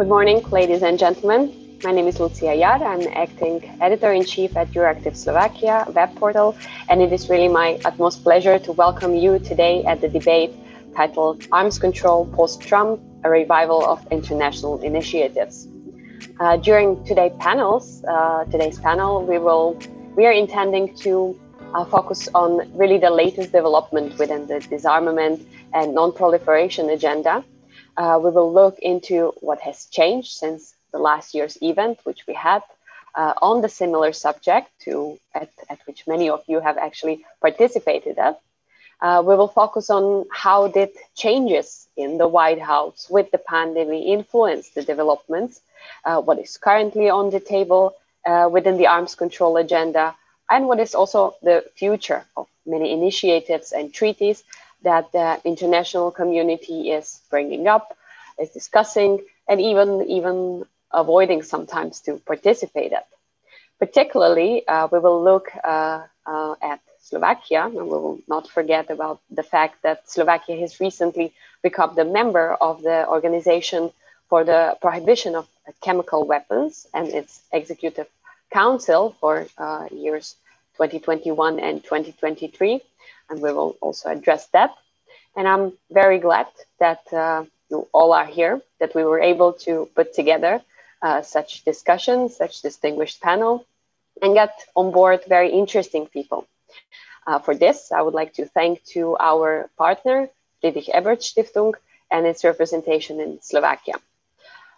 [0.00, 1.76] Good morning, ladies and gentlemen.
[1.84, 2.82] My name is Lucia Yar.
[2.82, 6.56] I'm acting editor in chief at Euractiv Slovakia web portal,
[6.88, 10.52] and it is really my utmost pleasure to welcome you today at the debate
[10.96, 15.68] titled Arms Control Post Trump A Revival of International Initiatives.
[16.40, 19.78] Uh, during today's panels, uh, today's panel, we will
[20.16, 21.38] we are intending to
[21.74, 27.44] uh, focus on really the latest development within the disarmament and non-proliferation agenda
[27.96, 32.34] uh, we will look into what has changed since the last year's event, which we
[32.34, 32.62] had
[33.14, 38.18] uh, on the similar subject to at, at, which many of you have actually participated
[38.18, 38.40] at.
[39.02, 44.04] Uh, we will focus on how did changes in the White House with the pandemic
[44.04, 45.60] influence the developments,
[46.04, 47.94] uh, what is currently on the table
[48.26, 50.14] uh, within the arms control agenda,
[50.50, 54.44] and what is also the future of many initiatives and treaties
[54.82, 57.96] that the international community is bringing up,
[58.38, 63.06] is discussing, and even even avoiding sometimes to participate at.
[63.78, 69.20] Particularly, uh, we will look uh, uh, at Slovakia, and we will not forget about
[69.30, 73.90] the fact that Slovakia has recently become the member of the Organization
[74.28, 75.48] for the Prohibition of
[75.80, 78.06] Chemical Weapons and its Executive
[78.50, 80.36] Council for uh, years
[80.76, 82.80] 2021 and 2023
[83.30, 84.74] and we will also address that.
[85.36, 86.48] And I'm very glad
[86.80, 90.60] that uh, you all are here, that we were able to put together
[91.02, 93.64] uh, such discussions, such distinguished panel,
[94.20, 96.46] and get on board very interesting people.
[97.26, 100.28] Uh, for this, I would like to thank to our partner,
[100.60, 101.74] Friedrich Ebert Stiftung,
[102.10, 103.94] and its representation in Slovakia.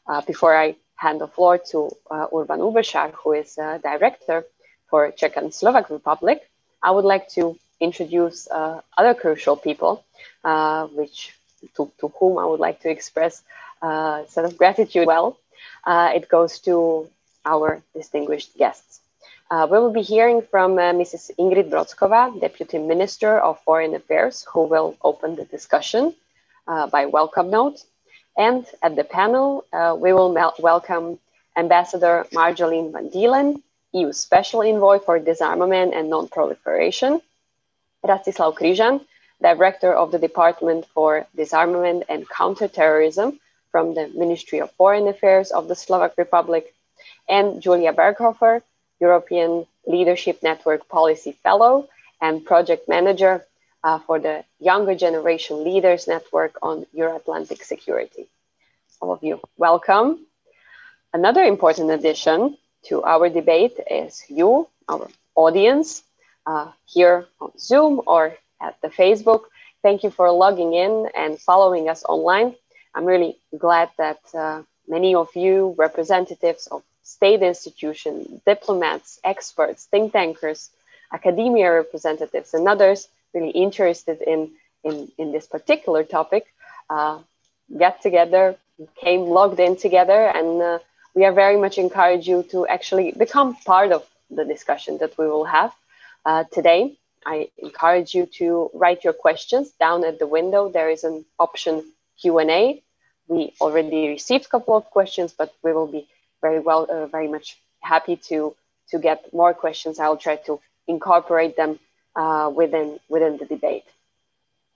[0.07, 4.45] Uh, before I hand the floor to uh, Urban Uberschar, who is uh, director
[4.91, 6.43] for Czech and Slovak Republic,
[6.83, 10.05] I would like to introduce uh, other crucial people,
[10.45, 11.35] uh, which
[11.77, 13.43] to, to, whom I would like to express
[13.83, 15.07] a uh, set of gratitude.
[15.07, 15.39] Well,
[15.85, 17.09] uh, it goes to
[17.45, 19.01] our distinguished guests.
[19.51, 21.31] Uh, we will be hearing from Mrs.
[21.39, 26.15] Ingrid Brockova, Deputy Minister of Foreign Affairs, who will open the discussion
[26.67, 27.85] by welcome note.
[28.39, 29.67] And at the panel,
[30.01, 31.19] we will welcome
[31.57, 33.63] Ambassador Marjolein van Deelen,
[33.93, 37.21] EU Special Envoy for Disarmament and Non-Proliferation,
[38.05, 39.05] Rastislav Križan,
[39.41, 43.41] Director of the Department for Disarmament and Counterterrorism
[43.71, 46.75] from the Ministry of Foreign Affairs of the Slovak Republic,
[47.29, 48.63] and Julia Berghofer,
[49.01, 51.89] European Leadership Network Policy Fellow
[52.21, 53.45] and Project Manager
[53.83, 58.29] uh, for the Younger Generation Leaders Network on Euro-Atlantic Security.
[59.01, 60.25] All of you, welcome.
[61.13, 66.03] Another important addition to our debate is you, our audience,
[66.47, 69.43] uh, here on Zoom or at the Facebook.
[69.83, 72.55] Thank you for logging in and following us online.
[72.95, 80.13] I'm really glad that uh, many of you, representatives of state institutions, diplomats, experts, think
[80.13, 80.71] tankers,
[81.13, 84.51] academia representatives, and others really interested in,
[84.85, 86.47] in, in this particular topic,
[86.91, 87.19] uh,
[87.79, 88.57] get together,
[89.01, 90.79] came logged in together, and uh,
[91.15, 95.27] we are very much encourage you to actually become part of the discussion that we
[95.27, 95.73] will have
[96.25, 96.99] uh, today.
[97.25, 100.69] I encourage you to write your questions down at the window.
[100.69, 101.85] There is an option
[102.21, 102.83] Q&A.
[103.29, 106.09] We already received a couple of questions, but we will be
[106.41, 108.55] very well, uh, very much happy to
[108.91, 109.99] to get more questions.
[109.99, 111.79] I will try to incorporate them
[112.17, 113.85] uh, within within the debate.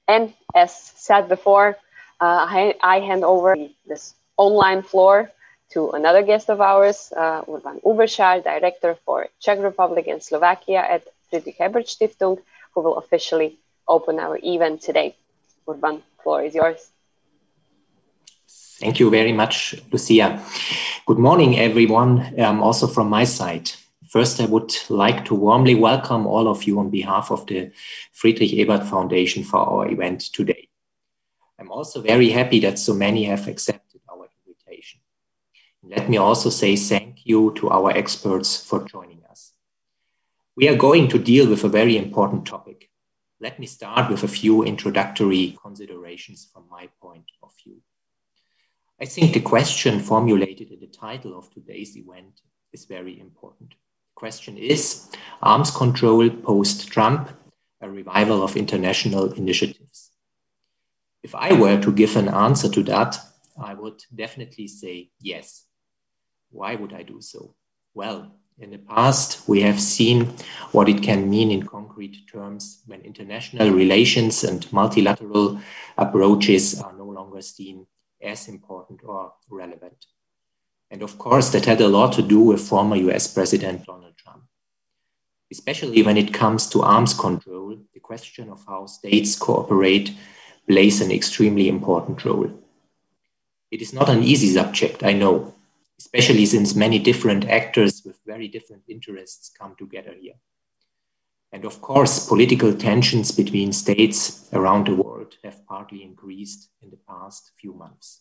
[0.09, 1.77] And as said before,
[2.21, 3.57] uh, I, I, hand over
[3.87, 5.31] this online floor
[5.73, 11.03] to another guest of ours, uh, Urban Uberschar, Director for Czech Republic and Slovakia at
[11.31, 12.39] Friedrich Ebert Stiftung,
[12.75, 15.17] who will officially open our event today.
[15.69, 16.91] Urban, floor is yours.
[18.81, 20.43] Thank you very much, Lucia.
[21.07, 23.71] Good morning, everyone, um, also from my side.
[24.09, 27.71] First, I would like to warmly welcome all of you on behalf of the
[28.13, 30.69] Friedrich Ebert Foundation for our event today.
[31.59, 35.01] I'm also very happy that so many have accepted our invitation.
[35.83, 39.26] Let me also say thank you to our experts for joining us.
[40.57, 42.89] We are going to deal with a very important topic.
[43.41, 47.83] Let me start with a few introductory considerations from my point of view.
[48.99, 52.41] I think the question formulated in the title of today's event
[52.73, 53.73] is very important.
[53.73, 55.11] The question is
[55.43, 57.29] arms control post Trump,
[57.83, 60.11] a revival of international initiatives.
[61.23, 63.19] If I were to give an answer to that,
[63.63, 65.67] I would definitely say yes.
[66.49, 67.55] Why would I do so?
[67.93, 70.33] Well, in the past, we have seen
[70.73, 75.61] what it can mean in concrete terms when international relations and multilateral
[75.99, 77.87] approaches are no longer seen
[78.23, 80.07] as important or relevant.
[80.91, 84.45] And of course, that had a lot to do with former US President Donald Trump.
[85.53, 90.13] Especially when it comes to arms control, the question of how states cooperate
[90.67, 92.51] plays an extremely important role.
[93.71, 95.56] It is not an easy subject, I know,
[95.99, 100.35] especially since many different actors with very different interests come together here.
[101.53, 106.99] And of course, political tensions between states around the world have partly increased in the
[107.09, 108.21] past few months.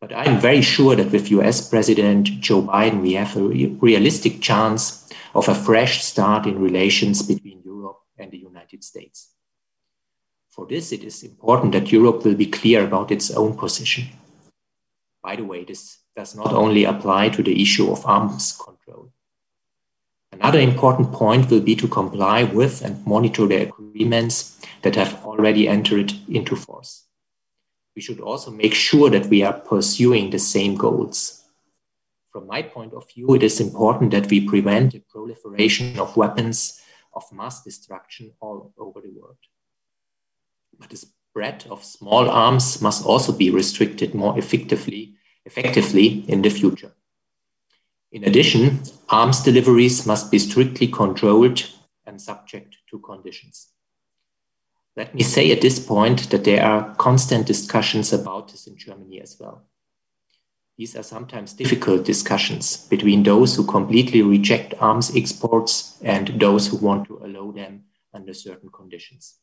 [0.00, 4.40] But I'm very sure that with US President Joe Biden, we have a re- realistic
[4.42, 9.30] chance of a fresh start in relations between Europe and the United States.
[10.50, 14.04] For this, it is important that Europe will be clear about its own position.
[15.24, 19.10] By the way, this does not only apply to the issue of arms control.
[20.30, 25.66] Another important point will be to comply with and monitor the agreements that have already
[25.66, 27.04] entered into force.
[27.96, 31.44] We should also make sure that we are pursuing the same goals.
[32.30, 36.82] From my point of view, it is important that we prevent the proliferation of weapons
[37.14, 39.38] of mass destruction all over the world.
[40.78, 45.14] But the spread of small arms must also be restricted more effectively,
[45.44, 46.92] effectively in the future.
[48.12, 48.78] In addition,
[49.08, 51.68] arms deliveries must be strictly controlled
[52.06, 53.70] and subject to conditions.
[54.96, 59.20] Let me say at this point that there are constant discussions about this in Germany
[59.20, 59.64] as well.
[60.78, 66.76] These are sometimes difficult discussions between those who completely reject arms exports and those who
[66.76, 69.40] want to allow them under certain conditions.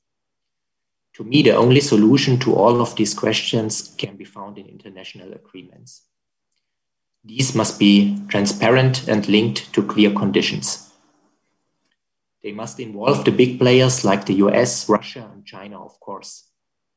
[1.16, 5.34] To me, the only solution to all of these questions can be found in international
[5.34, 6.04] agreements.
[7.24, 10.92] These must be transparent and linked to clear conditions.
[12.42, 16.50] They must involve the big players like the US, Russia, and China, of course.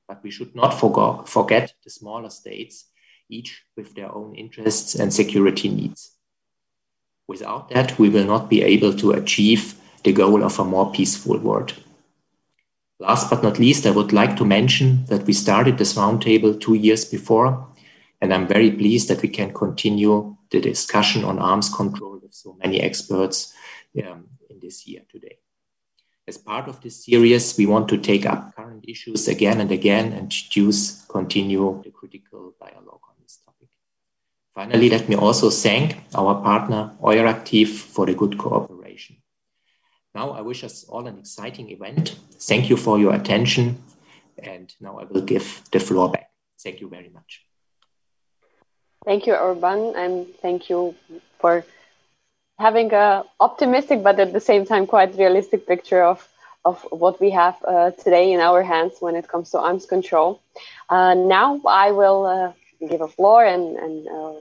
[0.09, 2.87] But we should not forget the smaller states,
[3.29, 6.13] each with their own interests and security needs.
[7.27, 11.39] Without that, we will not be able to achieve the goal of a more peaceful
[11.39, 11.75] world.
[13.07, 16.73] Last but not least, I would like to mention that we started this roundtable two
[16.73, 17.69] years before
[18.23, 22.57] and I'm very pleased that we can continue the discussion on arms control with so
[22.63, 23.53] many experts
[24.03, 25.37] um, in this year today.
[26.27, 30.15] As part of this series, we want to take up current issues again and again
[30.15, 33.69] and choose continue the critical dialogue on this topic.
[34.55, 38.84] Finally, let me also thank our partner Euractiv for the good cooperation.
[40.15, 42.17] Now I wish us all an exciting event.
[42.39, 43.83] Thank you for your attention.
[44.39, 46.31] And now I will give the floor back.
[46.63, 47.43] Thank you very much.
[49.05, 50.95] Thank you, Urban, and thank you
[51.39, 51.65] for
[52.59, 56.27] having a optimistic but at the same time quite realistic picture of
[56.65, 60.41] of what we have uh, today in our hands when it comes to arms control.
[60.89, 62.53] Uh, now I will uh,
[62.89, 64.33] give a floor and, and uh,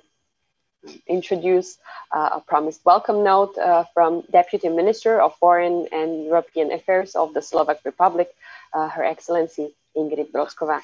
[1.07, 1.77] introduce
[2.11, 7.33] uh, a promised welcome note uh, from Deputy Minister of Foreign and European Affairs of
[7.33, 8.33] the Slovak Republic,
[8.73, 10.81] Her Excellency Ingrid Brockova.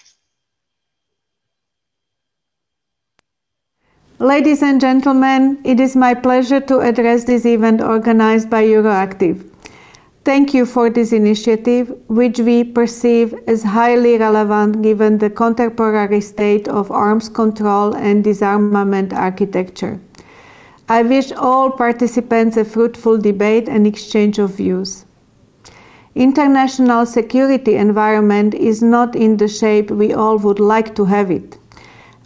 [4.19, 9.49] Ladies and gentlemen, it is my pleasure to address this event organized by Euractiv.
[10.29, 16.67] Thank you for this initiative, which we perceive as highly relevant given the contemporary state
[16.67, 19.99] of arms control and disarmament architecture.
[20.87, 25.03] I wish all participants a fruitful debate and exchange of views.
[26.13, 31.58] International security environment is not in the shape we all would like to have it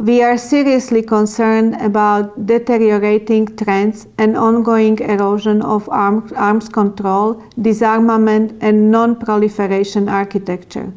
[0.03, 8.91] we are seriously concerned about deteriorating trends and ongoing erosion of arms control, disarmament, and
[8.91, 10.91] non proliferation architecture.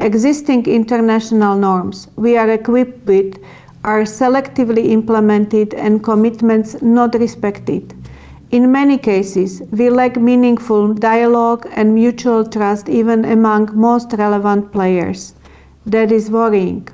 [0.00, 3.42] Existing international norms we are equipped with
[3.84, 7.94] are selectively implemented and commitments not respected.
[8.50, 15.34] In many cases, we lack meaningful dialogue and mutual trust even among most relevant players.
[15.86, 16.86] That is worrying.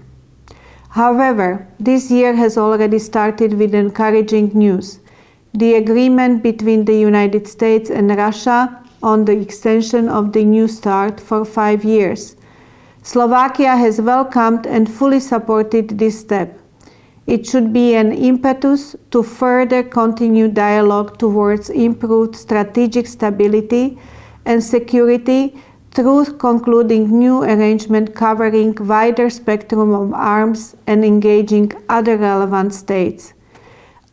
[0.99, 4.99] However, this year has already started with encouraging news.
[5.55, 11.21] The agreement between the United States and Russia on the extension of the New START
[11.21, 12.35] for five years.
[13.05, 16.59] Slovakia has welcomed and fully supported this step.
[17.28, 24.00] It should be an impetus to further continue dialogue towards improved strategic stability
[24.45, 25.55] and security
[25.99, 33.35] through concluding new arrangement covering wider spectrum of arms and engaging other relevant states.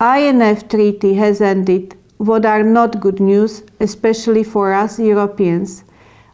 [0.01, 5.83] INF treaty has ended, what are not good news, especially for us Europeans.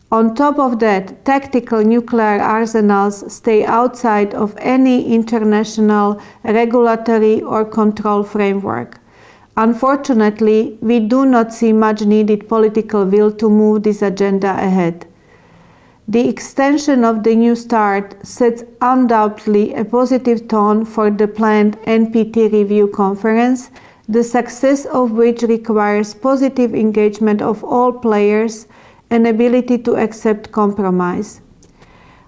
[0.09, 8.23] On top of that, tactical nuclear arsenals stay outside of any international regulatory or control
[8.23, 9.01] framework.
[9.57, 15.07] Unfortunately, we do not see much needed political will to move this agenda ahead.
[16.07, 22.51] The extension of the New START sets undoubtedly a positive tone for the planned NPT
[22.51, 23.69] review conference,
[24.09, 28.67] the success of which requires positive engagement of all players
[29.11, 31.41] and ability to accept compromise.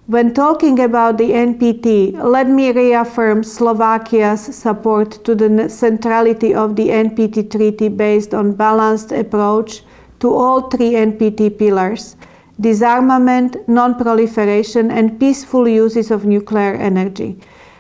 [0.06, 6.90] When talking about the NPT, let me reaffirm Slovakia's support to the centrality of the
[6.90, 9.84] NPT treaty based on balanced approach
[10.20, 12.16] to all three NPT pillars–
[12.60, 17.40] disarmament, non-proliferation, and peaceful uses of nuclear energy.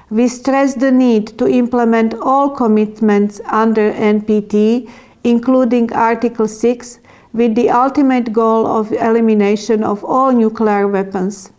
[0.10, 4.90] We stress the need to implement all commitments under NPT,
[5.24, 7.00] including Article 6,
[7.34, 11.52] with the ultimate goal of elimination of all nuclear weapons.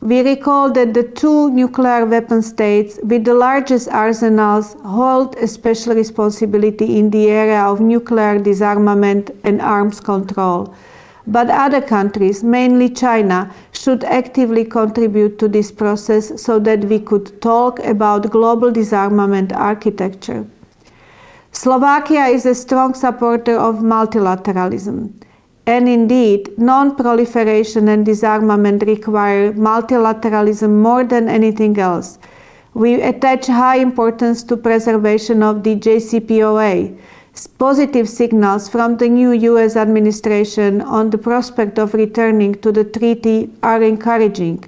[0.00, 5.94] We recall that the two nuclear weapon states with the largest arsenals hold a special
[5.94, 10.74] responsibility in the area of nuclear disarmament and arms control
[11.26, 17.40] but other countries, mainly China, should actively contribute to this process so that we could
[17.42, 20.46] talk about global disarmament architecture.
[21.52, 25.12] Slovakia is a strong supporter of multilateralism.
[25.66, 32.18] And indeed, non proliferation and disarmament require multilateralism more than anything else.
[32.74, 36.96] We attach high importance to preservation of the JCPOA,
[37.58, 43.50] Positive signals from the new US administration on the prospect of returning to the treaty
[43.62, 44.64] are encouraging.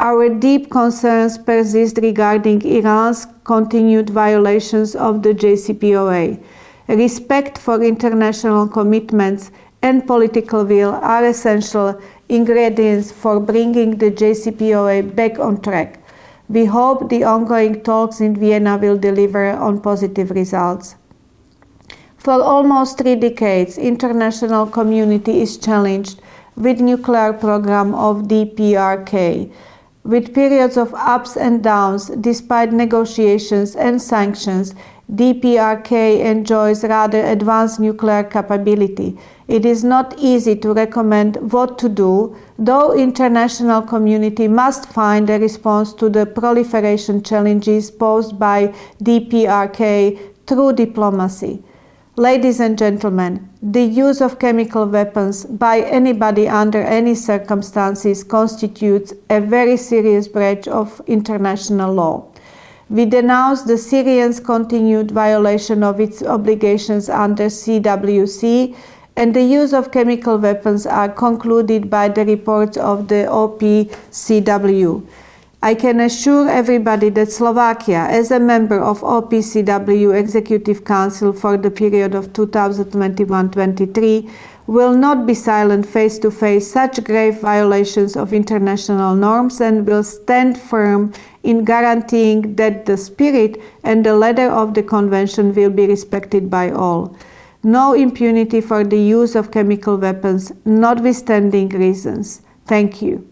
[0.00, 6.42] Our deep concerns persist regarding Iran's continued violations of the JCPOA.
[6.88, 9.52] Respect for international commitments
[9.82, 16.02] and political will are essential ingredients for bringing the JCPOA back on track.
[16.48, 20.96] We hope the ongoing talks in Vienna will deliver on positive results.
[22.20, 26.20] For almost three decades, international community is challenged
[26.54, 29.50] with nuclear program of DPRK,
[30.04, 34.74] with periods of ups and downs despite negotiations and sanctions.
[35.10, 39.18] DPRK enjoys rather advanced nuclear capability.
[39.48, 45.38] It is not easy to recommend what to do, though international community must find a
[45.38, 51.64] response to the proliferation challenges posed by DPRK through diplomacy.
[52.16, 59.40] Ladies and gentlemen, the use of chemical weapons by anybody under any circumstances constitutes a
[59.40, 62.26] very serious breach of international law.
[62.88, 68.74] We denounce the Syrians' continued violation of its obligations under CWC
[69.14, 75.06] and the use of chemical weapons are concluded by the reports of the OPCW.
[75.62, 81.70] I can assure everybody that Slovakia, as a member of OPCW Executive Council for the
[81.70, 84.30] period of 2021-23,
[84.66, 90.02] will not be silent face to face such grave violations of international norms and will
[90.02, 91.12] stand firm
[91.42, 96.70] in guaranteeing that the spirit and the letter of the convention will be respected by
[96.70, 97.14] all.
[97.62, 102.40] No impunity for the use of chemical weapons, notwithstanding reasons.
[102.64, 103.29] Thank you.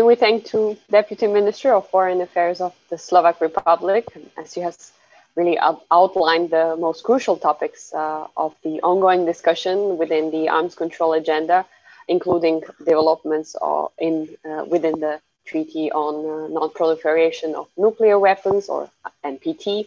[0.00, 4.06] And we thank to Deputy Minister of Foreign Affairs of the Slovak Republic,
[4.38, 4.92] as she has
[5.36, 5.58] really
[5.90, 11.66] outlined the most crucial topics uh, of the ongoing discussion within the arms control agenda,
[12.08, 13.54] including developments
[13.98, 18.88] in uh, within the Treaty on uh, Non-Proliferation of Nuclear Weapons, or
[19.22, 19.86] NPT,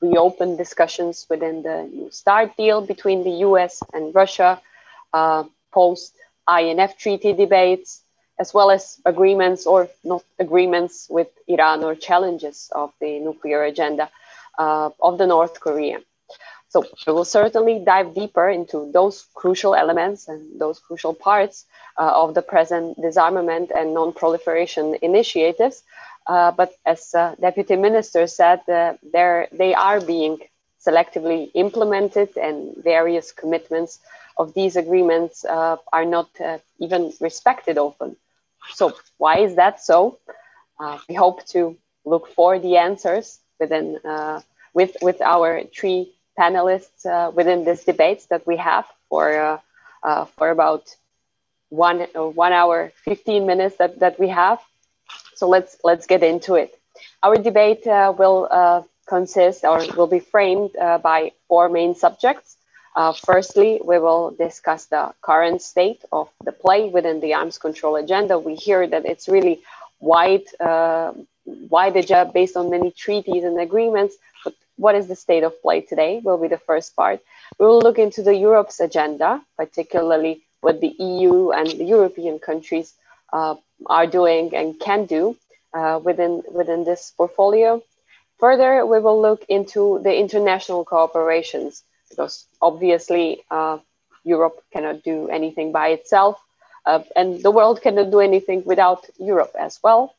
[0.00, 4.62] reopened discussions within the New START deal between the US and Russia,
[5.12, 6.14] uh, post
[6.48, 8.01] INF treaty debates,
[8.42, 8.82] as well as
[9.12, 9.80] agreements or
[10.10, 14.06] not agreements with Iran or challenges of the nuclear agenda
[14.62, 15.98] uh, of the North Korea.
[16.72, 21.56] So we will certainly dive deeper into those crucial elements and those crucial parts
[22.00, 25.76] uh, of the present disarmament and non-proliferation initiatives.
[26.26, 28.94] Uh, but as uh, Deputy Minister said, uh,
[29.62, 30.38] they are being
[30.86, 34.00] selectively implemented and various commitments
[34.36, 38.16] of these agreements uh, are not uh, even respected often.
[38.70, 40.18] So why is that so?
[40.80, 44.40] Uh, we hope to look for the answers within uh,
[44.74, 49.58] with with our three panelists uh, within this debates that we have for uh,
[50.02, 50.96] uh, for about
[51.70, 54.60] one uh, one hour 15 minutes that, that we have.
[55.34, 56.78] So let's let's get into it.
[57.22, 60.70] Our debate will consist or will be framed
[61.02, 62.56] by four main subjects.
[62.94, 67.96] Uh, firstly, we will discuss the current state of the play within the arms control
[67.96, 68.38] agenda.
[68.38, 69.62] We hear that it's really
[69.98, 71.12] wide, uh,
[71.46, 74.16] wide agenda based on many treaties and agreements.
[74.44, 76.20] But what is the state of play today?
[76.22, 77.20] Will be the first part.
[77.58, 82.92] We will look into the Europe's agenda, particularly what the EU and the European countries
[83.32, 83.54] uh,
[83.86, 85.36] are doing and can do
[85.72, 87.82] uh, within within this portfolio.
[88.38, 91.82] Further, we will look into the international cooperations
[92.12, 93.78] because obviously uh,
[94.24, 96.36] Europe cannot do anything by itself,
[96.86, 100.14] uh, and the world cannot do anything without Europe as well.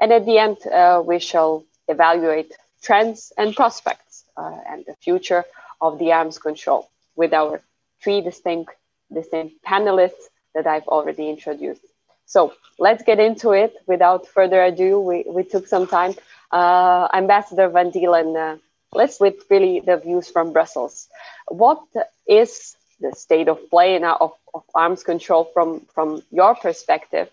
[0.00, 5.44] And at the end, uh, we shall evaluate trends and prospects uh, and the future
[5.80, 7.60] of the arms control with our
[8.02, 8.72] three distinct,
[9.12, 11.84] distinct panelists that I've already introduced.
[12.26, 13.74] So let's get into it.
[13.86, 16.14] Without further ado, we, we took some time.
[16.50, 18.56] Uh, Ambassador Van Deelen, uh,
[18.92, 21.08] let's with really the views from Brussels.
[21.48, 21.82] What
[22.26, 27.28] is the state of play now of, of arms control from, from your perspective?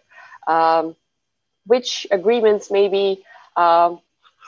[0.47, 0.95] Um,
[1.65, 3.23] which agreements may be
[3.55, 3.95] uh,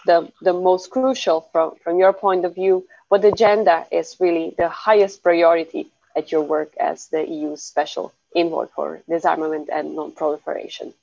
[0.06, 2.86] the, the most crucial from, from your point of view?
[3.10, 8.68] What agenda is really the highest priority at your work as the EU's special envoy
[8.76, 10.94] for disarmament and non-proliferation.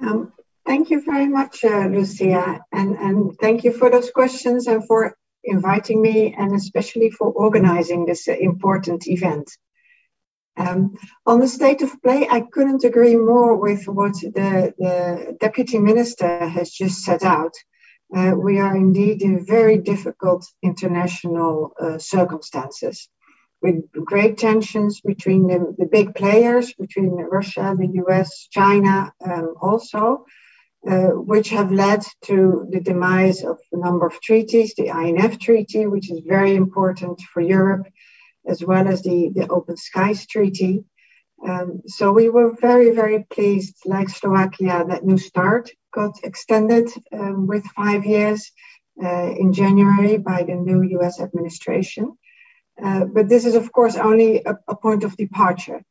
[0.00, 0.32] Um,
[0.66, 5.16] thank you very much, uh, Lucia, and, and thank you for those questions and for
[5.44, 9.50] inviting me, and especially for organizing this important event.
[10.56, 15.78] Um, on the state of play, I couldn't agree more with what the, the Deputy
[15.78, 17.54] Minister has just set out.
[18.14, 23.08] Uh, we are indeed in very difficult international uh, circumstances
[23.62, 30.26] with great tensions between the, the, big players, between Russia, the US, China um, also,
[30.88, 35.86] uh, which have led to the demise of a number of treaties, the INF Treaty,
[35.86, 37.86] which is very important for Europe,
[38.46, 40.84] as well as the, the Open Skies Treaty.
[41.46, 47.46] Um, so we were very, very pleased, like Slovakia, that New START got extended um,
[47.46, 48.50] with five years
[49.02, 52.16] uh, in January by the new US administration.
[52.82, 55.82] Uh, but this is, of course, only a, a point of departure.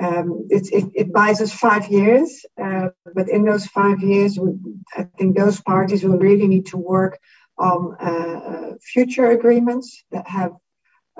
[0.00, 4.54] Um, it, it, it, buys us five years, uh, but in those five years, we,
[4.96, 7.18] I think those parties will really need to work
[7.56, 10.50] on uh, uh future agreements that have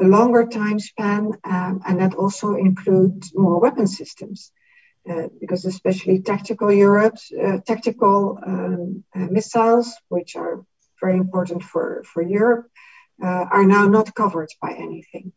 [0.00, 4.50] a longer time span um, and that also include more weapon systems.
[5.08, 10.64] Uh, because especially tactical Europe, uh, tactical um, missiles, which are
[10.98, 12.66] very important for, for Europe,
[13.22, 15.30] uh, are now not covered by anything.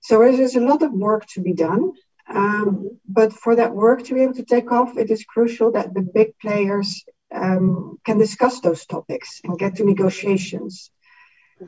[0.00, 1.92] So there's a lot of work to be done.
[2.28, 5.94] Um, but for that work to be able to take off, it is crucial that
[5.94, 10.90] the big players um, can discuss those topics and get to negotiations.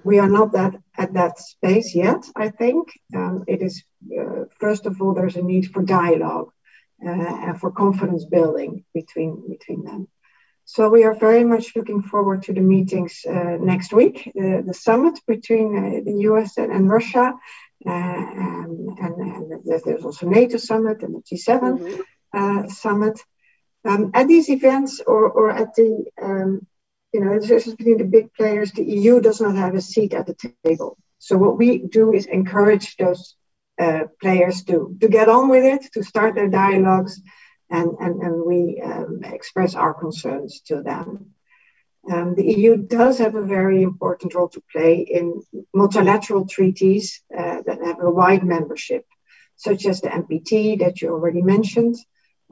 [0.04, 2.24] We are not that at that space yet.
[2.36, 3.82] I think um, it is
[4.18, 6.50] uh, first of all there's a need for dialogue
[7.04, 10.06] uh, and for confidence building between between them.
[10.64, 14.74] So we are very much looking forward to the meetings uh, next week, uh, the
[14.74, 17.34] summit between uh, the US and, and Russia.
[17.86, 22.00] Um, and, and, there's also NATO summit and the G7 mm-hmm.
[22.32, 23.20] Uh, summit.
[23.84, 26.66] Um, at these events or, or at the, um,
[27.12, 30.36] you know, between the big players, the EU does not have a seat at the
[30.64, 30.96] table.
[31.18, 33.34] So what we do is encourage those
[33.80, 37.20] uh, players to, to get on with it, to start their dialogues,
[37.70, 41.34] and, and, and we um, express our concerns to them.
[42.10, 45.42] Um, the EU does have a very important role to play in
[45.72, 49.06] multilateral treaties uh, that have a wide membership,
[49.56, 51.96] such as the NPT that you already mentioned.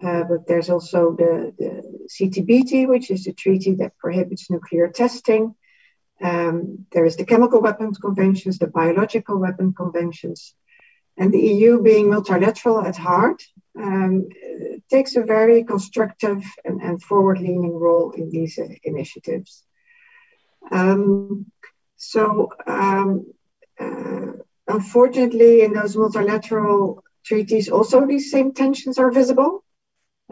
[0.00, 5.56] Uh, but there's also the, the CTBT, which is the treaty that prohibits nuclear testing.
[6.22, 10.54] Um, there is the chemical weapons conventions, the biological weapon conventions,
[11.16, 13.42] and the EU, being multilateral at heart,
[13.78, 14.28] um,
[14.90, 19.64] takes a very constructive and, and forward leaning role in these initiatives.
[20.70, 21.46] Um,
[21.96, 23.26] so, um,
[23.80, 24.32] uh,
[24.66, 29.64] unfortunately, in those multilateral treaties, also these same tensions are visible.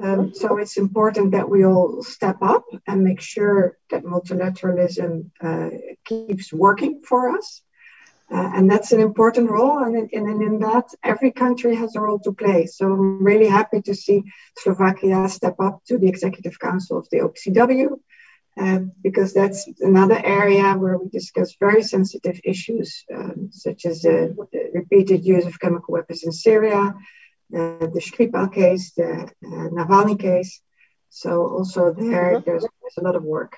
[0.02, 5.70] Um, so it's important that we all step up and make sure that multilateralism uh,
[6.04, 7.62] keeps working for us.
[8.28, 9.78] Uh, and that's an important role.
[9.78, 12.66] And in, and in that, every country has a role to play.
[12.66, 14.24] So I'm really happy to see
[14.58, 18.00] Slovakia step up to the Executive Council of the OPCW,
[18.58, 24.28] uh, because that's another area where we discuss very sensitive issues, um, such as uh,
[24.52, 26.94] the repeated use of chemical weapons in Syria,
[27.54, 30.60] uh, the Skripal case, the uh, Navalny case.
[31.10, 32.44] So also there, mm-hmm.
[32.44, 33.56] there's, there's a lot of work.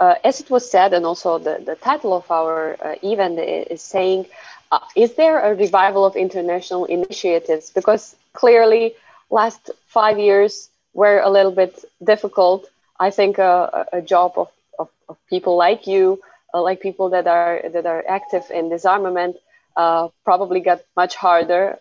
[0.00, 3.82] Uh, as it was said, and also the, the title of our uh, event is
[3.82, 4.24] saying,
[4.72, 7.70] uh, is there a revival of international initiatives?
[7.70, 8.94] Because clearly,
[9.28, 12.66] last five years were a little bit difficult.
[12.98, 16.20] I think a, a job of, of, of, people like you,
[16.54, 19.36] uh, like people that are that are active in disarmament,
[19.76, 21.78] uh, probably got much harder.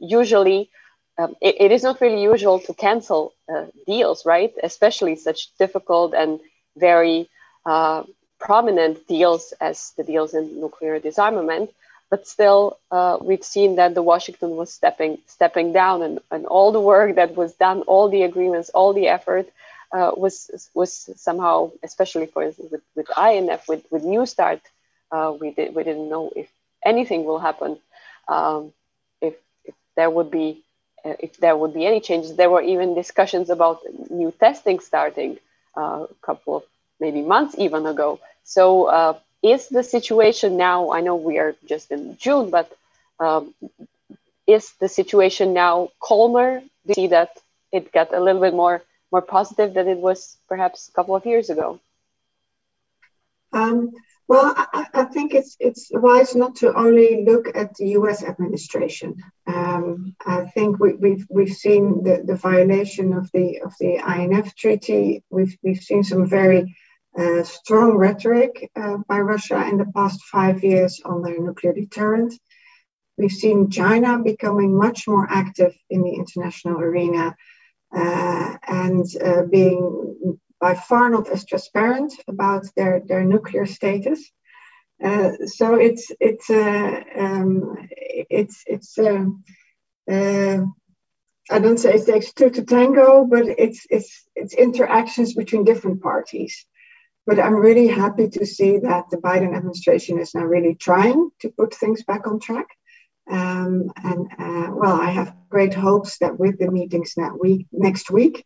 [0.00, 0.70] Usually,
[1.18, 4.52] um, it, it is not really usual to cancel uh, deals, right?
[4.62, 6.40] Especially such difficult and
[6.76, 7.28] very
[7.66, 8.04] uh,
[8.38, 11.70] prominent deals as the deals in nuclear disarmament.
[12.10, 16.70] But still, uh, we've seen that the Washington was stepping stepping down, and, and all
[16.72, 19.48] the work that was done, all the agreements, all the effort
[19.92, 24.60] uh, was was somehow, especially for instance with, with INF, with with New Start,
[25.10, 26.48] uh, we did we didn't know if
[26.84, 27.78] anything will happen,
[28.28, 28.72] um,
[29.20, 30.62] if, if there would be
[31.04, 32.36] uh, if there would be any changes.
[32.36, 35.38] There were even discussions about new testing starting
[35.76, 36.62] uh, a couple of
[37.00, 38.20] maybe months even ago.
[38.44, 40.92] So uh, is the situation now?
[40.92, 42.70] I know we are just in June, but
[43.20, 43.54] um,
[44.46, 46.60] is the situation now calmer?
[46.60, 47.30] Do you see that
[47.72, 51.24] it got a little bit more more positive than it was perhaps a couple of
[51.24, 51.78] years ago?
[53.52, 53.92] Um,
[54.26, 58.22] well, I, I, think it's it's wise not to only look at the U.S.
[58.22, 59.16] administration.
[59.46, 63.96] Um, I think we, have we've, we've seen the, the violation of the of the
[63.96, 65.22] INF treaty.
[65.30, 66.74] We've we've seen some very
[67.18, 72.34] uh, strong rhetoric uh, by Russia in the past five years on their nuclear deterrent.
[73.16, 77.36] We've seen China becoming much more active in the international arena
[77.94, 84.20] uh, and uh, being by far not as transparent about their, their nuclear status.
[85.08, 87.52] Uh, so it's it's uh, um,
[88.40, 89.26] it's it's uh,
[90.14, 90.58] uh,
[91.54, 95.98] I don't say it takes two to tango, but it's it's it's interactions between different
[96.10, 96.54] parties.
[97.26, 101.48] But I'm really happy to see that the Biden administration is now really trying to
[101.58, 102.68] put things back on track.
[103.38, 103.72] Um,
[104.10, 108.36] and uh, well, I have great hopes that with the meetings that week next week,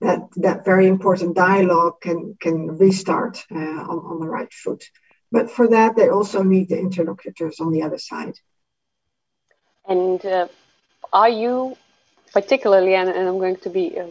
[0.00, 4.84] that that very important dialogue can can restart uh, on, on the right foot.
[5.32, 8.38] But for that, they also need the interlocutors on the other side.
[9.88, 10.48] And uh,
[11.12, 11.76] are you
[12.32, 14.06] particularly, and, and, I'm going to be uh,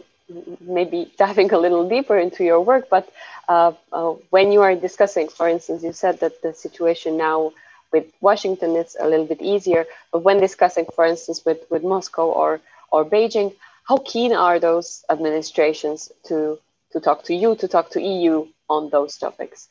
[0.60, 3.08] maybe diving a little deeper into your work, but
[3.48, 7.52] uh, uh, when you are discussing, for instance, you said that the situation now
[7.92, 12.26] with Washington is a little bit easier, but when discussing, for instance, with, with Moscow
[12.26, 13.54] or, or Beijing,
[13.86, 16.58] how keen are those administrations to
[16.92, 19.68] to talk to you, to talk to EU on those topics?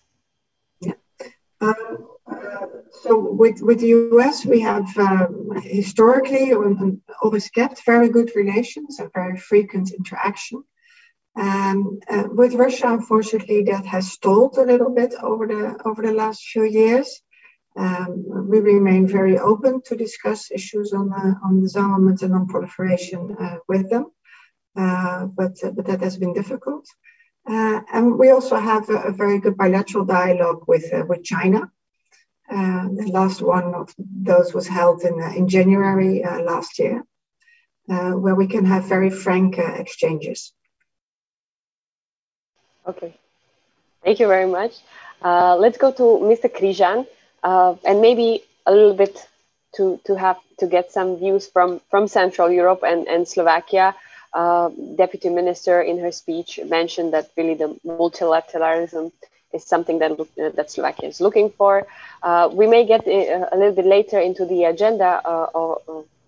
[0.82, 0.94] Yeah.
[1.62, 2.08] Um,
[3.04, 6.54] so with, with the US, we have um, historically
[7.22, 10.64] always kept very good relations and very frequent interaction.
[11.36, 16.14] Um, uh, with Russia, unfortunately, that has stalled a little bit over the over the
[16.14, 17.22] last few years.
[17.78, 23.58] Um, we remain very open to discuss issues on uh, on disarmament and non-proliferation uh,
[23.68, 24.06] with them,
[24.78, 26.88] uh, but uh, but that has been difficult.
[27.48, 31.70] Uh, and we also have a, a, very good bilateral dialogue with uh, with China.
[32.50, 37.04] the last one of those was held in in January last year,
[37.88, 40.54] where we can have very frank exchanges.
[42.88, 43.12] Okay,
[44.02, 44.74] thank you very much.
[45.64, 46.48] let's go to Mr.
[46.58, 47.06] Križan
[47.44, 49.28] uh, and maybe a little bit
[49.76, 53.96] to to have to get some views from from Central Europe and and Slovakia.
[54.34, 59.12] Uh, Deputy Minister in her speech mentioned that really the multilateralism
[59.54, 61.88] is something that uh, that Slovakia is looking for.
[62.22, 65.78] Uh, we may get a, uh, a, little bit later into the agenda, uh,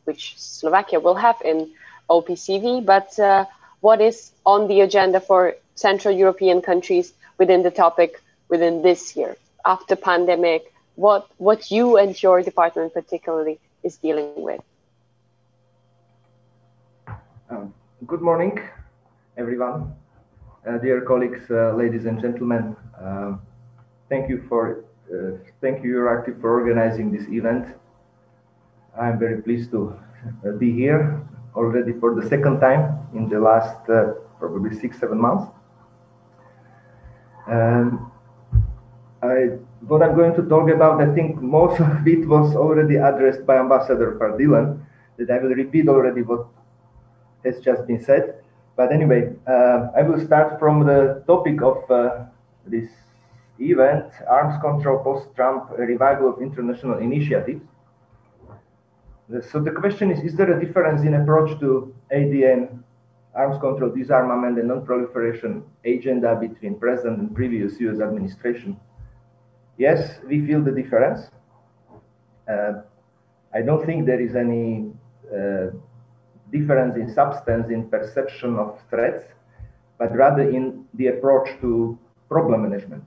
[0.06, 1.70] which Slovakia will have in
[2.10, 3.12] OPCV, but
[3.82, 9.36] what is on the agenda for Central European countries within the topic within this year
[9.66, 10.74] after pandemic?
[10.98, 14.62] What what you and your department particularly is dealing with.
[17.50, 17.74] Um,
[18.08, 18.60] good morning,
[19.38, 19.94] everyone,
[20.68, 22.76] uh, dear colleagues, uh, ladies and gentlemen.
[23.00, 23.42] Um,
[24.10, 27.68] thank you for uh, thank you Euractiv for organizing this event.
[29.00, 29.94] I'm very pleased to
[30.46, 31.22] uh, be here
[31.56, 35.46] already for the second time in the last uh, probably six seven months.
[37.46, 38.12] Um,
[39.22, 43.46] I, what I'm going to talk about, I think most of it was already addressed
[43.46, 44.80] by Ambassador van Deelen,
[45.18, 46.48] that I will repeat already what
[47.44, 48.36] has just been said.
[48.76, 52.26] But anyway, uh, I will start from the topic of uh,
[52.66, 52.90] this
[53.60, 57.62] event, arms control post-Trump revival of international initiatives.
[59.50, 62.84] So the question is, is there a difference in approach to ADN
[63.38, 68.80] arms control, disarmament, and non-proliferation agenda between present and previous US administration.
[69.78, 71.30] Yes, we feel the difference.
[72.50, 72.82] Uh,
[73.54, 74.92] I don't think there is any
[75.32, 75.68] uh,
[76.52, 79.24] difference in substance in perception of threats,
[80.00, 81.98] but rather in the approach to
[82.30, 83.04] problem management,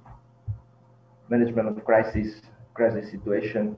[1.29, 2.41] management of crisis,
[2.75, 3.77] crisis situation,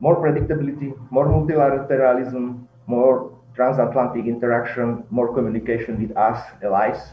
[0.00, 7.12] more predictability, more multilateralism, more transatlantic interaction, more communication with us, allies.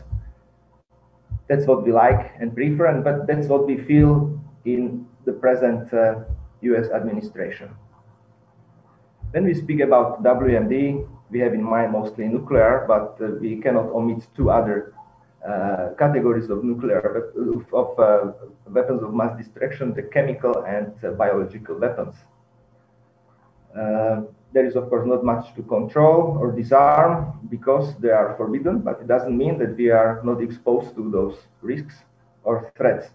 [1.51, 5.93] That's what we like and prefer, and but that's what we feel in the present
[5.93, 6.23] uh,
[6.61, 7.75] US administration.
[9.31, 13.91] When we speak about WMD, we have in mind mostly nuclear, but uh, we cannot
[13.91, 14.93] omit two other
[15.45, 17.33] uh, categories of nuclear
[17.73, 18.31] of uh,
[18.67, 22.15] weapons of mass destruction: the chemical and uh, biological weapons.
[24.53, 28.99] There is, of course, not much to control or disarm because they are forbidden, but
[28.99, 31.95] it doesn't mean that we are not exposed to those risks
[32.43, 33.07] or threats.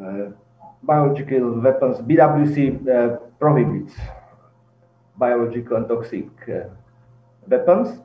[0.00, 0.30] Uh,
[0.82, 3.94] biological weapons, BWC uh, prohibits
[5.16, 6.68] biological and toxic uh,
[7.46, 8.00] weapons,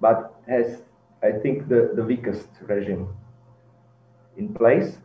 [0.00, 0.82] but has,
[1.22, 3.08] I think, the, the weakest regime
[4.36, 4.98] in place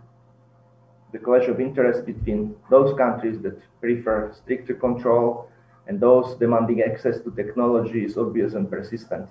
[1.12, 5.50] the clash of interest between those countries that prefer stricter control
[5.88, 9.28] and those demanding access to technology is obvious and persistent.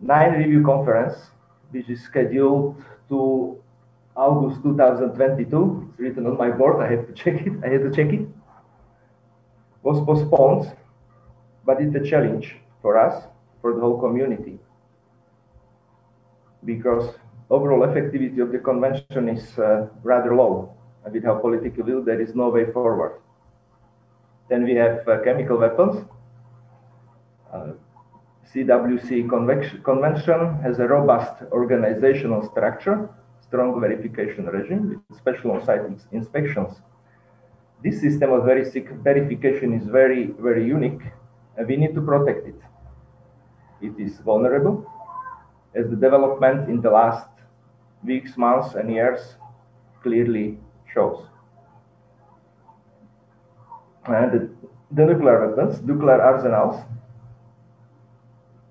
[0.00, 1.16] Nine review conference,
[1.70, 3.58] which is scheduled to
[4.14, 7.90] August 2022, it's written on my board, I have to check it, I have to
[7.90, 8.28] check it,
[9.82, 10.76] was postponed,
[11.66, 13.24] but it's a challenge for us,
[13.60, 14.60] for the whole community.
[16.64, 17.14] Because
[17.50, 20.74] overall effectivity of the convention is uh, rather low.
[21.04, 23.20] And without political will, there is no way forward.
[24.48, 26.04] Then we have uh, chemical weapons.
[27.52, 27.72] Uh,
[28.52, 29.28] CWC
[29.84, 33.08] convention has a robust organizational structure,
[33.42, 35.80] strong verification regime with special on-site
[36.12, 36.74] inspections.
[37.82, 41.02] This system of verification is very, very unique,
[41.56, 42.60] and we need to protect it.
[43.82, 44.90] It is vulnerable,
[45.74, 47.28] as the development in the last
[48.04, 49.36] weeks, months, and years
[50.02, 50.58] clearly
[50.92, 51.26] shows.
[54.06, 54.50] And
[54.90, 56.84] the, nuclear weapons, nuclear arsenals,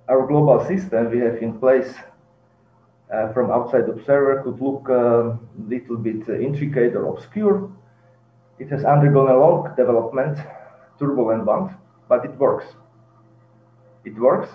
[0.07, 1.93] our global system we have in place
[3.11, 7.71] uh, from outside observer could look a uh, little bit uh, intricate or obscure.
[8.59, 10.37] It has undergone a long development,
[10.99, 11.75] turbulent one,
[12.07, 12.65] but it works.
[14.05, 14.49] It works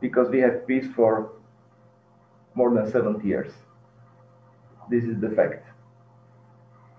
[0.00, 1.32] because we have peace for
[2.54, 3.52] more than 70 years.
[4.90, 5.66] This is the fact.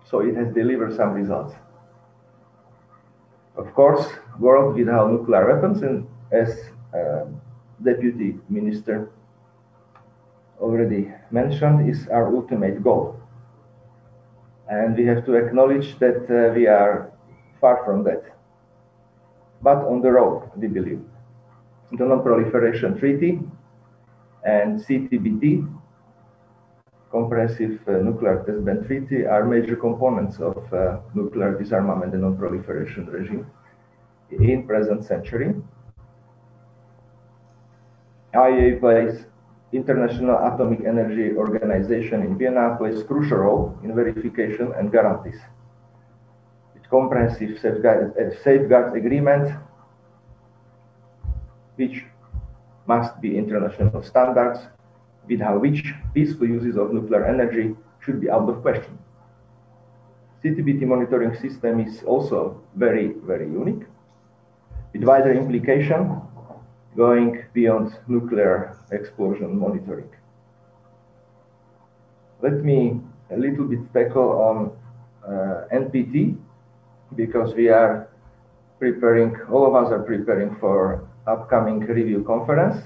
[0.06, 1.54] So it has delivered some results.
[3.58, 4.08] Of course,
[4.40, 6.50] world without nuclear weapons, and as
[6.94, 7.26] uh,
[7.84, 9.12] Deputy Minister
[10.60, 13.20] already mentioned, is our ultimate goal.
[14.70, 17.12] And we have to acknowledge that uh, we are
[17.60, 18.24] far from that.
[19.62, 21.02] But on the road, we believe.
[21.92, 23.40] The Non-Proliferation Treaty
[24.46, 25.79] and CTBT
[27.12, 33.06] comprehensive uh, nuclear test ban treaty are major components of uh, nuclear disarmament and non-proliferation
[33.08, 33.46] regime
[34.32, 35.56] in present century.
[38.34, 39.26] IAEA plays
[39.72, 45.40] International Atomic Energy Organization in Vienna plays crucial role in verification and guarantees.
[46.74, 49.52] With comprehensive safeguard, uh, safeguards agreement,
[51.76, 52.06] which
[52.88, 54.60] must be international standards
[55.30, 58.98] without which peaceful uses of nuclear energy should be out of question.
[60.44, 63.84] CTBT monitoring system is also very, very unique,
[64.94, 66.22] with wider implication
[66.96, 70.10] going beyond nuclear explosion monitoring.
[72.42, 73.00] Let me
[73.32, 74.72] a little bit tackle on
[75.28, 76.38] uh, NPT,
[77.16, 78.08] because we are
[78.80, 82.78] preparing, all of us are preparing for upcoming review conference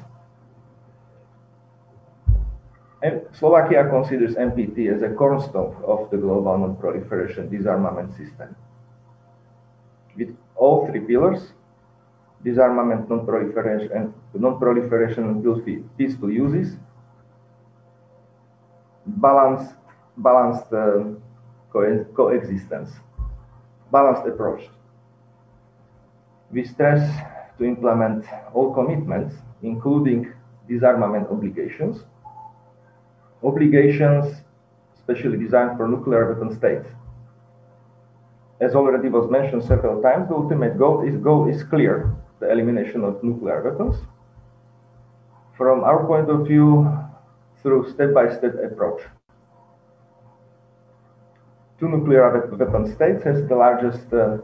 [3.35, 8.55] Slovakia considers NPT as a cornerstone of the global non-proliferation disarmament system.
[10.15, 11.51] With all three pillars,
[12.43, 15.43] disarmament, non-proliferation, and non-proliferation and
[15.97, 16.77] peaceful uses,
[19.05, 19.75] balanced,
[20.15, 21.03] balanced uh,
[21.71, 22.91] co coexistence,
[23.91, 24.69] balanced approach.
[26.51, 27.03] We stress
[27.57, 30.31] to implement all commitments, including
[30.69, 32.03] disarmament obligations,
[33.43, 34.43] obligations
[34.97, 36.87] specially designed for nuclear weapon states.
[38.61, 43.03] as already was mentioned several times, the ultimate goal is, goal is clear, the elimination
[43.03, 43.95] of nuclear weapons.
[45.57, 46.67] From our point of view,
[47.61, 49.01] through step-by-step -step approach.
[51.79, 52.25] Two nuclear
[52.61, 54.37] weapon states has the largest uh,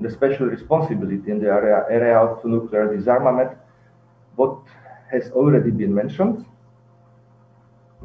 [0.00, 3.50] the special responsibility in the area, area of nuclear disarmament,
[4.36, 4.58] what
[5.10, 6.44] has already been mentioned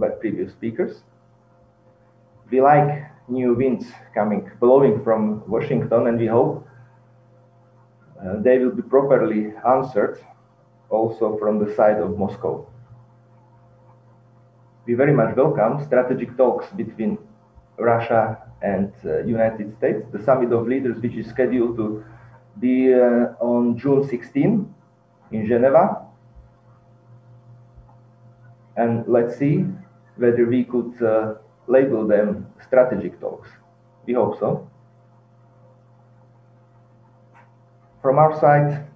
[0.01, 1.03] by previous speakers.
[2.49, 6.67] We like new winds coming, blowing from Washington, and we hope
[8.19, 10.19] uh, they will be properly answered
[10.89, 12.67] also from the side of Moscow.
[14.85, 17.17] We very much welcome strategic talks between
[17.77, 22.03] Russia and uh, United States, the summit of leaders, which is scheduled to
[22.59, 24.73] be uh, on June 16
[25.31, 26.05] in Geneva.
[28.75, 29.65] And let's see
[30.21, 31.34] whether we could uh,
[31.67, 33.49] label them strategic talks.
[34.05, 34.69] We hope so.
[38.01, 38.88] From our side,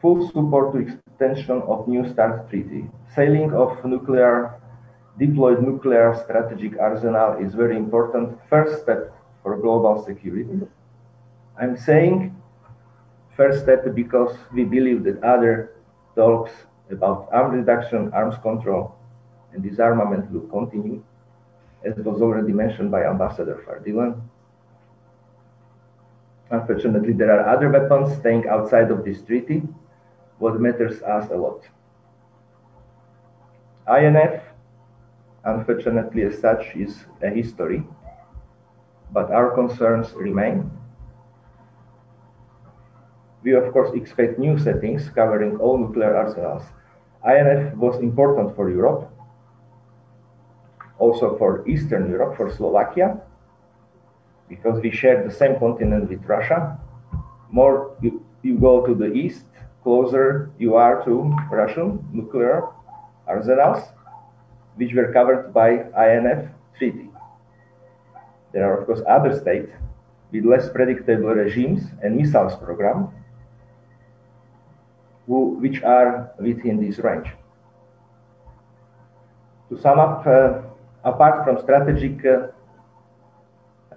[0.00, 2.84] full support to extension of New START treaty.
[3.14, 4.60] Sailing of nuclear,
[5.18, 10.60] deployed nuclear strategic arsenal is very important first step for global security.
[11.60, 12.34] I'm saying
[13.36, 15.72] first step because we believe that other
[16.16, 16.52] talks
[16.90, 18.96] about arms reduction, arms control,
[19.54, 21.02] and disarmament will continue,
[21.84, 24.20] as was already mentioned by Ambassador van Deelen.
[26.50, 29.62] Unfortunately, there are other weapons staying outside of this treaty,
[30.38, 31.62] what matters us a lot.
[33.88, 34.42] INF,
[35.44, 37.82] unfortunately, as such, is a history,
[39.12, 40.70] but our concerns remain.
[43.42, 46.62] We, of course, expect new settings covering all nuclear arsenals.
[47.26, 49.10] INF was important for Europe,
[51.04, 53.20] also for Eastern Europe, for Slovakia,
[54.48, 56.80] because we share the same continent with Russia.
[57.52, 59.44] More you, you go to the east,
[59.84, 62.64] closer you are to Russian nuclear
[63.28, 63.84] arsenals,
[64.80, 67.12] which were covered by INF treaty.
[68.52, 69.70] There are, of course, other states
[70.32, 73.12] with less predictable regimes and missiles program,
[75.26, 77.28] who, which are within this range.
[79.70, 80.73] To sum up, uh,
[81.04, 82.48] apart from strategic uh,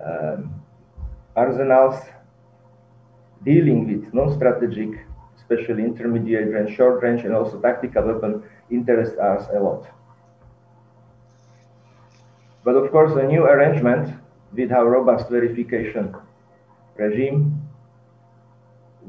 [0.03, 0.53] um,
[1.35, 1.95] arsenals
[3.43, 4.99] dealing with non-strategic,
[5.37, 9.87] especially intermediate range, short range, and also tactical weapon interest us a lot.
[12.63, 14.13] But of course, a new arrangement
[14.53, 16.13] with our robust verification
[16.95, 17.61] regime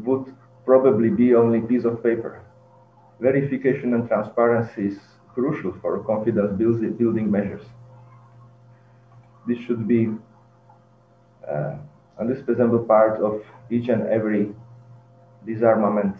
[0.05, 0.33] would
[0.65, 2.43] probably be only piece of paper.
[3.21, 4.99] Verification and transparency is
[5.35, 7.65] crucial for confidence building measures.
[9.49, 10.11] This should be
[11.51, 11.77] uh,
[12.21, 14.55] indispensable part of each and every
[15.47, 16.17] disarmament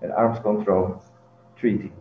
[0.00, 1.02] and arms control
[1.58, 1.92] treaty.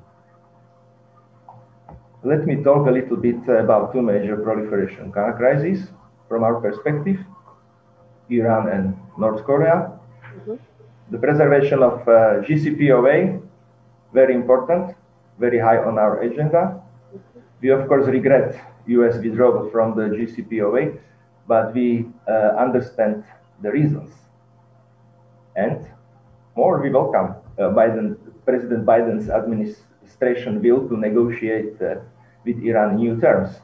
[2.24, 5.90] Let me talk a little bit about two major proliferation crises
[6.30, 7.20] from our perspective,
[8.30, 9.76] Iran and North Korea.
[9.76, 10.58] Mm -hmm.
[11.12, 12.16] The preservation of uh,
[12.48, 13.18] JCPOA,
[14.14, 14.96] very important,
[15.38, 16.80] very high on our agenda.
[17.62, 20.98] We of course regret US withdrawal from the JCPOA,
[21.48, 23.24] but we uh, understand
[23.62, 24.12] the reasons.
[25.56, 25.86] And
[26.56, 31.96] more, we welcome uh, Biden, President Biden's administration will to negotiate uh,
[32.46, 33.60] with Iran new terms.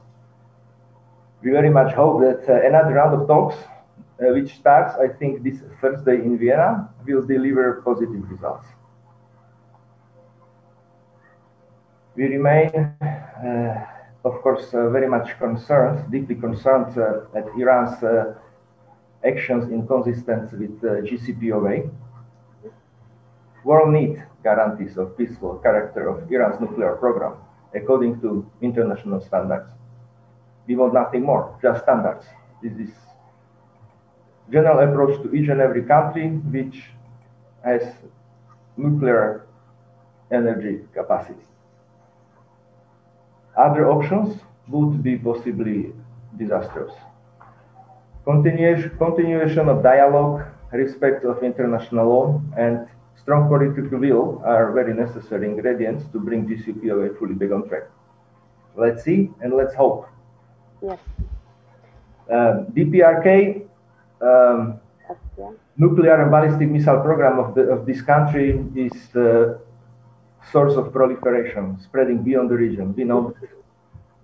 [1.44, 5.44] We very much hope that uh, another round of talks, uh, which starts, I think,
[5.44, 8.68] this Thursday in Vienna, will deliver positive results.
[12.18, 12.72] We remain
[13.46, 13.86] uh,
[14.26, 17.98] of course, uh, very much concerned, deeply concerned uh, at Iran's
[19.24, 21.90] actions inconsistent with the JCPOA.
[23.64, 27.36] World need guarantees of peaceful character of Iran's nuclear program
[27.76, 29.70] according to international standards.
[30.68, 32.26] We want nothing more, just standards.
[32.64, 32.94] This is
[34.52, 36.84] general approach to each and every country which
[37.64, 37.84] has
[38.78, 39.46] nuclear
[40.32, 41.48] energy capacity.
[43.58, 45.94] Other options would be possibly
[46.38, 46.94] disastrous.
[48.24, 52.88] Continuation, continuation of dialogue, respect of international law, and
[53.20, 57.84] strong political will are very necessary ingredients to bring JCPOA fully back on track.
[58.76, 60.08] Let's see and let's hope.
[60.84, 61.00] Yes.
[62.30, 63.66] Uh, DPRK,
[64.22, 64.80] um,
[65.40, 65.52] yeah.
[65.78, 69.58] nuclear and ballistic missile program of, the, of this country is uh,
[70.52, 72.96] source of proliferation, spreading beyond the region.
[72.96, 73.36] We know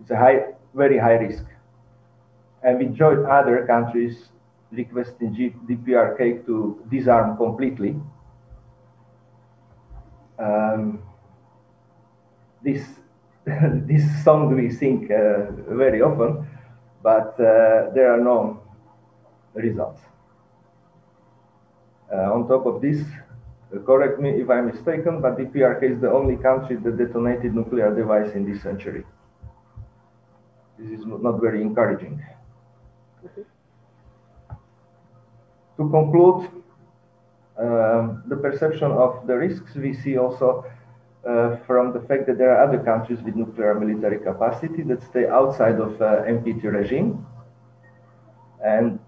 [0.02, 1.46] it's a high, very high risk.
[2.64, 4.30] And we join other countries
[4.72, 7.96] requesting G DPRK to disarm completely.
[10.40, 11.04] Um,
[12.64, 12.84] this
[13.46, 16.48] this song we sing uh, very often,
[17.04, 18.62] but uh, there are no
[19.54, 20.02] results.
[22.12, 23.02] Uh, on top of this,
[23.80, 28.34] correct me if I'm mistaken, but DPRK is the only country that detonated nuclear device
[28.36, 29.04] in this century.
[30.78, 32.22] This is not very encouraging.
[33.24, 33.46] -hmm.
[35.78, 36.50] To conclude,
[37.58, 40.66] um, the perception of the risks we see also
[41.28, 45.28] uh, from the fact that there are other countries with nuclear military capacity that stay
[45.28, 47.26] outside of uh, NPT regime
[48.64, 49.00] and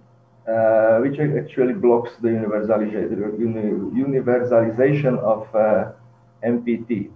[0.47, 5.91] uh, which actually blocks the universalization of uh,
[6.43, 7.09] NPT.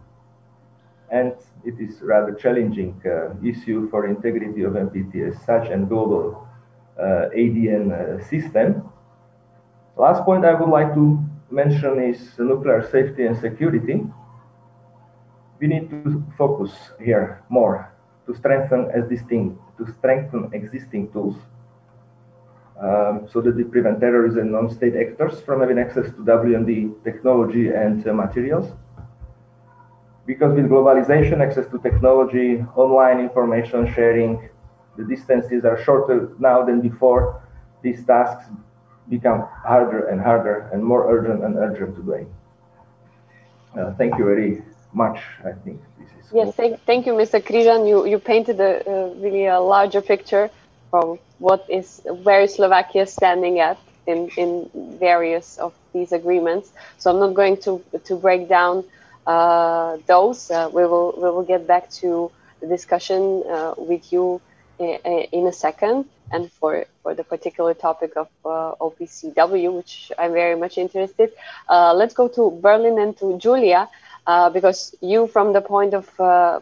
[1.11, 6.47] And it is rather challenging uh, issue for integrity of NPT as such and global
[6.99, 8.83] uh, ADN uh, system.
[9.97, 11.19] Last point I would like to
[11.51, 14.05] mention is nuclear safety and security.
[15.59, 17.91] We need to focus here more
[18.25, 21.35] to strengthen existing to strengthen existing tools
[22.81, 27.69] um, so that we prevent terrorists and non-state actors from having access to WMD technology
[27.69, 28.71] and uh, materials.
[30.25, 34.49] Because with globalization, access to technology, online information sharing,
[34.97, 37.41] the distances are shorter now than before.
[37.81, 38.45] These tasks
[39.09, 42.27] become harder and harder and more urgent and urgent today.
[43.77, 44.61] Uh, thank you very
[44.93, 45.19] much.
[45.43, 46.31] I think this is.
[46.31, 46.51] Yes, cool.
[46.51, 47.41] thank, thank you, Mr.
[47.41, 47.87] Križan.
[47.87, 50.49] You, you painted a, a really a larger picture
[50.89, 53.77] from what is where is Slovakia standing at
[54.07, 54.69] in, in
[54.99, 56.71] various of these agreements.
[56.97, 58.83] So I'm not going to to break down
[59.27, 60.51] uh, those.
[60.51, 62.31] Uh, we will we will get back to
[62.61, 64.41] the discussion uh, with you
[64.79, 64.97] in,
[65.31, 66.05] in, a second.
[66.31, 71.31] And for for the particular topic of uh, OPCW, which I'm very much interested,
[71.69, 73.87] uh, let's go to Berlin and to Julia.
[74.27, 76.05] Uh, because you, from the point of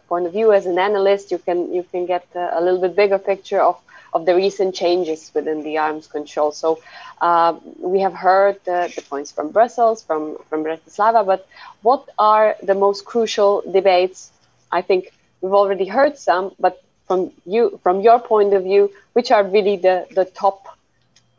[0.08, 3.20] point of view as an analyst, you can you can get a little bit bigger
[3.20, 3.76] picture of
[4.14, 6.52] of the recent changes within the arms control.
[6.52, 6.80] So
[7.22, 11.48] uh, we have heard the, the, points from Brussels, from, from Bratislava, but
[11.82, 14.32] what are the most crucial debates?
[14.72, 19.32] I think we've already heard some, but from you, from your point of view, which
[19.32, 20.78] are really the, the top,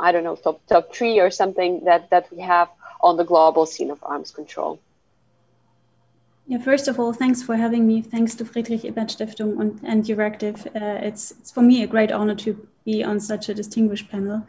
[0.00, 2.68] I don't know, top, top three or something that, that we have
[3.00, 4.80] on the global scene of arms control?
[6.48, 8.00] Yeah, first of all, thanks for having me.
[8.00, 10.66] Thanks to Friedrich Ebert Stiftung and, and Euractiv.
[10.74, 14.46] Uh, it's, it's for me a great honor to be on such a distinguished panel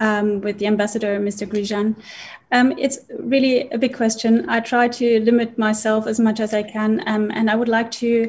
[0.00, 1.46] um, with the ambassador, Mr.
[1.46, 1.94] Križan.
[2.50, 4.50] Um, it's really a big question.
[4.50, 7.92] I try to limit myself as much as I can, um, and I would like
[7.92, 8.28] to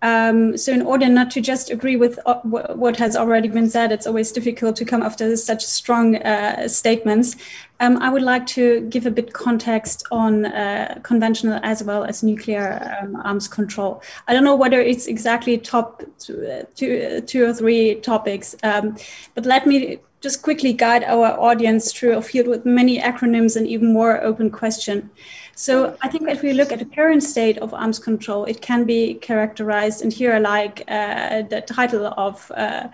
[0.00, 3.90] um, so, in order not to just agree with uh, what has already been said,
[3.90, 7.34] it's always difficult to come after such strong uh, statements.
[7.80, 12.22] Um, I would like to give a bit context on uh, conventional as well as
[12.22, 14.02] nuclear um, arms control.
[14.28, 18.96] I don't know whether it's exactly top two, two, two or three topics, um,
[19.34, 23.66] but let me just quickly guide our audience through a field with many acronyms and
[23.66, 25.10] even more open question.
[25.58, 28.84] So I think if we look at the current state of arms control, it can
[28.84, 32.86] be characterized, and here I like uh, the title of uh,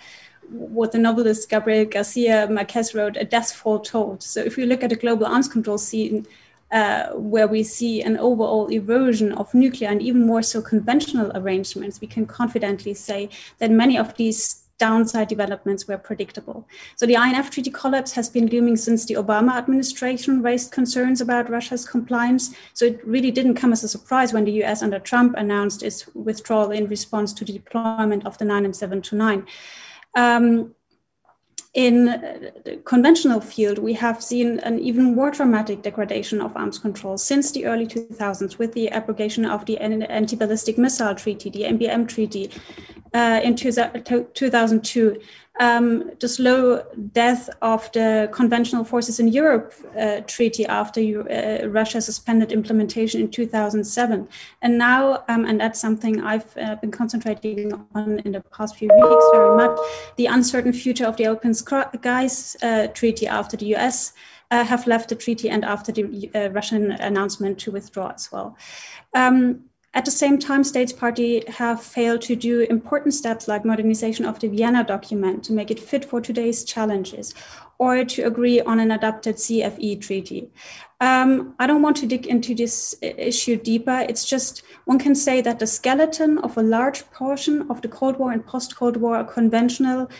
[0.48, 4.22] what the novelist Gabriel Garcia Marquez wrote, A Death Foretold.
[4.22, 6.26] So if we look at the global arms control scene,
[6.72, 12.00] uh, where we see an overall erosion of nuclear and even more so conventional arrangements,
[12.00, 16.66] we can confidently say that many of these downside developments were predictable.
[16.96, 21.50] So the INF Treaty collapse has been looming since the Obama administration raised concerns about
[21.50, 22.54] Russia's compliance.
[22.72, 26.06] So it really didn't come as a surprise when the US under Trump announced its
[26.14, 29.46] withdrawal in response to the deployment of the 9M729.
[30.16, 30.74] Um,
[31.74, 37.18] in the conventional field, we have seen an even more dramatic degradation of arms control
[37.18, 42.48] since the early 2000s with the abrogation of the Anti-Ballistic Missile Treaty, the ABM Treaty,
[43.12, 45.20] uh, in 2002
[45.60, 52.00] um, the slow death of the conventional forces in Europe uh, treaty after uh, Russia
[52.00, 54.28] suspended implementation in 2007.
[54.62, 58.88] And now, um, and that's something I've uh, been concentrating on in the past few
[58.88, 59.78] weeks very much,
[60.16, 64.12] the uncertain future of the Open Skies uh, treaty after the US
[64.50, 68.56] uh, have left the treaty and after the uh, Russian announcement to withdraw as well.
[69.14, 69.64] Um,
[69.94, 74.40] at the same time, states party have failed to do important steps like modernization of
[74.40, 77.32] the Vienna document to make it fit for today's challenges
[77.78, 80.50] or to agree on an adapted CFE treaty.
[81.00, 84.04] Um, I don't want to dig into this issue deeper.
[84.08, 88.18] It's just one can say that the skeleton of a large portion of the Cold
[88.18, 90.10] War and post Cold War conventional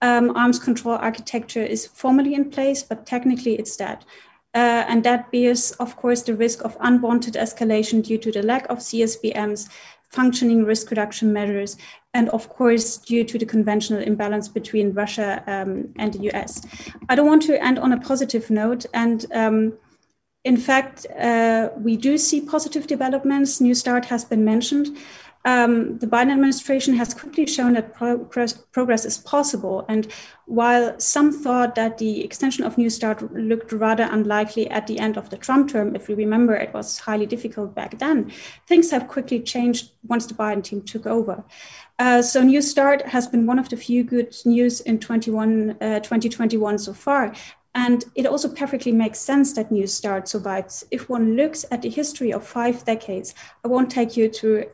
[0.00, 4.04] um, arms control architecture is formally in place, but technically it's dead.
[4.54, 8.66] Uh, and that bears, of course, the risk of unwanted escalation due to the lack
[8.70, 9.68] of CSBMs,
[10.10, 11.76] functioning risk reduction measures,
[12.14, 16.64] and of course, due to the conventional imbalance between Russia um, and the US.
[17.08, 18.86] I don't want to end on a positive note.
[18.94, 19.72] And um,
[20.44, 23.60] in fact, uh, we do see positive developments.
[23.60, 24.96] New START has been mentioned
[25.44, 29.84] um, the Biden administration has quickly shown that progress, progress, is possible.
[29.88, 30.10] And
[30.46, 35.18] while some thought that the extension of New START looked rather unlikely at the end
[35.18, 38.32] of the Trump term, if we remember, it was highly difficult back then,
[38.66, 41.44] things have quickly changed once the Biden team took over.
[41.98, 46.00] Uh, so New START has been one of the few good news in 21, uh,
[46.00, 47.34] 2021 so far.
[47.74, 50.86] And it also perfectly makes sense that New START survives.
[50.90, 53.34] If one looks at the history of five decades,
[53.64, 54.66] I won't take you through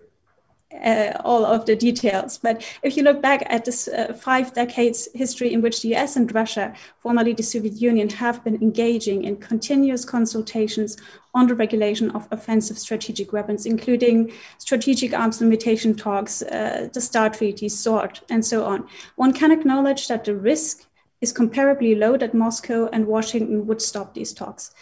[0.84, 2.38] uh, all of the details.
[2.38, 6.16] But if you look back at this uh, five decades history in which the US
[6.16, 10.96] and Russia, formerly the Soviet Union, have been engaging in continuous consultations
[11.34, 17.34] on the regulation of offensive strategic weapons, including strategic arms limitation talks, uh, the START
[17.34, 20.86] treaty, SORT, and so on, one can acknowledge that the risk
[21.20, 24.72] is comparably low that Moscow and Washington would stop these talks.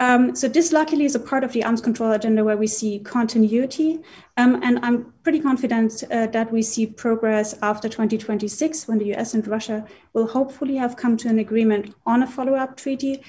[0.00, 2.98] Um, so this luckily is a part of the arms control agenda where we see
[3.00, 4.00] continuity.
[4.38, 9.34] Um, and I'm pretty confident uh, that we see progress after 2026 when the US
[9.34, 13.22] and Russia will hopefully have come to an agreement on a follow-up treaty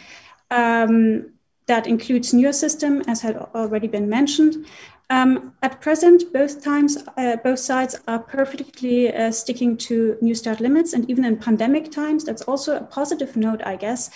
[0.50, 1.34] um,
[1.68, 4.66] that includes newer system, as had already been mentioned.
[5.10, 10.62] Um, at present, both times, uh, both sides are perfectly uh, sticking to New START
[10.62, 14.10] limits, and even in pandemic times, that's also a positive note, I guess.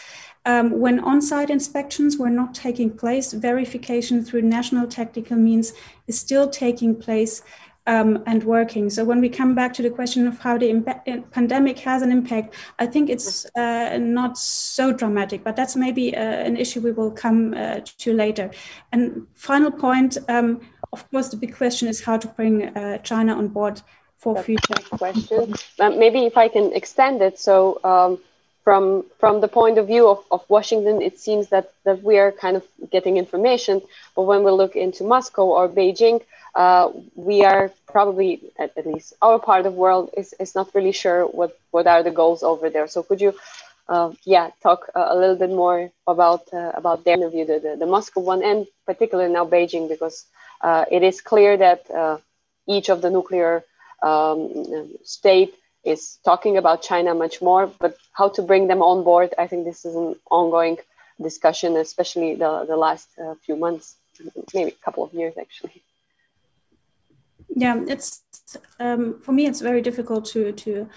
[0.45, 5.73] Um, when on-site inspections were not taking place, verification through national technical means
[6.07, 7.41] is still taking place
[7.87, 8.89] um, and working.
[8.89, 12.11] So when we come back to the question of how the impa- pandemic has an
[12.11, 16.91] impact, I think it's uh, not so dramatic, but that's maybe uh, an issue we
[16.91, 18.51] will come uh, to later.
[18.91, 20.61] And final point, um,
[20.93, 23.81] of course, the big question is how to bring uh, China on board
[24.17, 24.73] for that's future.
[24.89, 25.53] Question.
[25.77, 27.37] maybe if I can extend it.
[27.37, 28.19] So um,
[28.65, 32.31] from from the point of view of, of Washington, it seems that, that we are
[32.31, 33.81] kind of getting information.
[34.15, 36.21] But when we look into Moscow or Beijing,
[36.55, 40.73] uh, we are probably, at, at, least our part of the world, is, is not
[40.73, 42.87] really sure what, what are the goals over there.
[42.87, 43.33] So could you,
[43.87, 47.75] uh, yeah, talk a, a, little bit more about uh, about their interview, the, the,
[47.81, 50.25] the, Moscow one, and particularly now Beijing, because
[50.61, 52.17] uh, it is clear that uh,
[52.67, 53.63] each of the nuclear
[54.01, 55.53] um, state
[55.85, 59.65] is talking about China much more, but how to bring them on board, I think
[59.65, 60.77] this is an ongoing
[61.21, 63.95] discussion, especially the, the last uh, few months,
[64.53, 65.81] maybe a couple of years actually.
[67.55, 68.23] Yeah, it's
[68.79, 70.89] um, for me, it's very difficult to to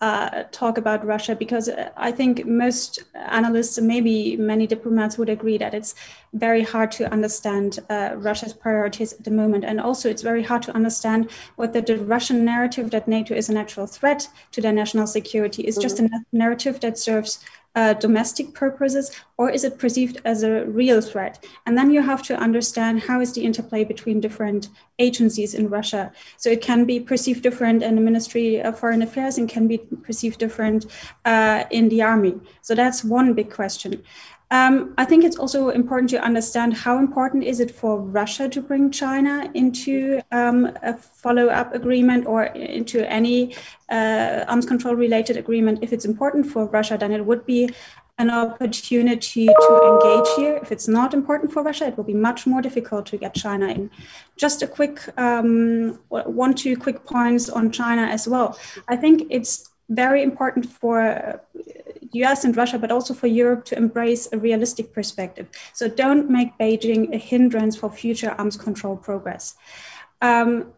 [0.00, 5.72] uh, talk about Russia because I think most analysts maybe many diplomats would agree that
[5.72, 5.94] it's
[6.34, 9.64] very hard to understand uh, Russia's priorities at the moment.
[9.64, 13.54] And also, it's very hard to understand whether the Russian narrative that NATO is a
[13.54, 15.82] natural threat to their national security is mm-hmm.
[15.82, 17.42] just a narrative that serves
[17.76, 21.44] uh, domestic purposes or is it perceived as a real threat?
[21.66, 24.68] And then you have to understand how is the interplay between different
[24.98, 26.10] agencies in russia.
[26.38, 29.78] So it can be perceived different in the ministry of foreign affairs and can be
[29.78, 30.86] perceived different
[31.26, 32.40] uh, in the army.
[32.62, 34.02] So that's one big question
[34.50, 38.60] um, I think it's also important to understand how important is it for Russia to
[38.62, 43.56] bring China into um, a follow-up agreement or into any
[43.90, 45.80] uh, arms control related agreement.
[45.82, 47.70] If it's important for Russia, then it would be
[48.18, 50.58] an opportunity to engage here.
[50.62, 53.66] If it's not important for Russia, it will be much more difficult to get China
[53.66, 53.90] in.
[54.36, 58.58] Just a quick um, one, two quick points on China as well.
[58.88, 61.40] I think it's very important for
[62.24, 65.48] US and Russia, but also for Europe to embrace a realistic perspective.
[65.72, 69.54] So don't make Beijing a hindrance for future arms control progress.
[70.22, 70.72] Um,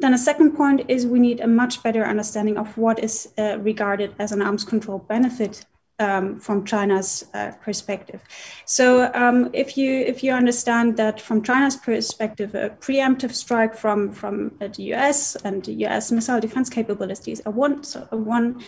[0.00, 3.58] then a second point is we need a much better understanding of what is uh,
[3.60, 5.66] regarded as an arms control benefit
[5.98, 8.22] um, from China's uh, perspective.
[8.64, 14.12] So um, if you if you understand that from China's perspective, a preemptive strike from
[14.12, 18.64] from the US and US missile defense capabilities are one so one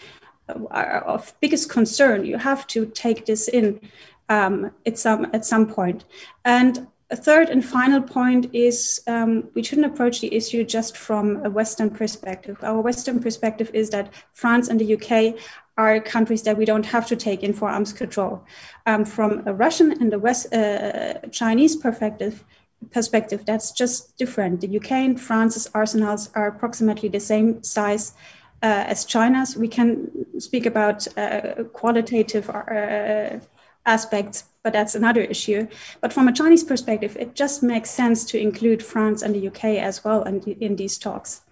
[0.70, 2.24] of biggest concern.
[2.24, 3.80] You have to take this in
[4.28, 6.04] um, at some at some point.
[6.44, 11.44] And a third and final point is um, we shouldn't approach the issue just from
[11.44, 12.56] a Western perspective.
[12.62, 15.34] Our Western perspective is that France and the UK
[15.76, 18.44] are countries that we don't have to take in for arms control.
[18.86, 22.44] Um, from a Russian and a West uh, Chinese perspective,
[22.92, 24.60] perspective, that's just different.
[24.60, 28.14] The UK and France's arsenals are approximately the same size
[28.62, 29.56] uh, as China's.
[29.56, 33.38] We can speak about uh, qualitative uh,
[33.86, 35.66] aspects, but that's another issue.
[36.00, 39.64] But from a Chinese perspective, it just makes sense to include France and the UK
[39.82, 41.42] as well in, in these talks.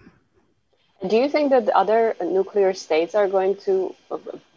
[1.06, 3.94] Do you think that other nuclear states are going to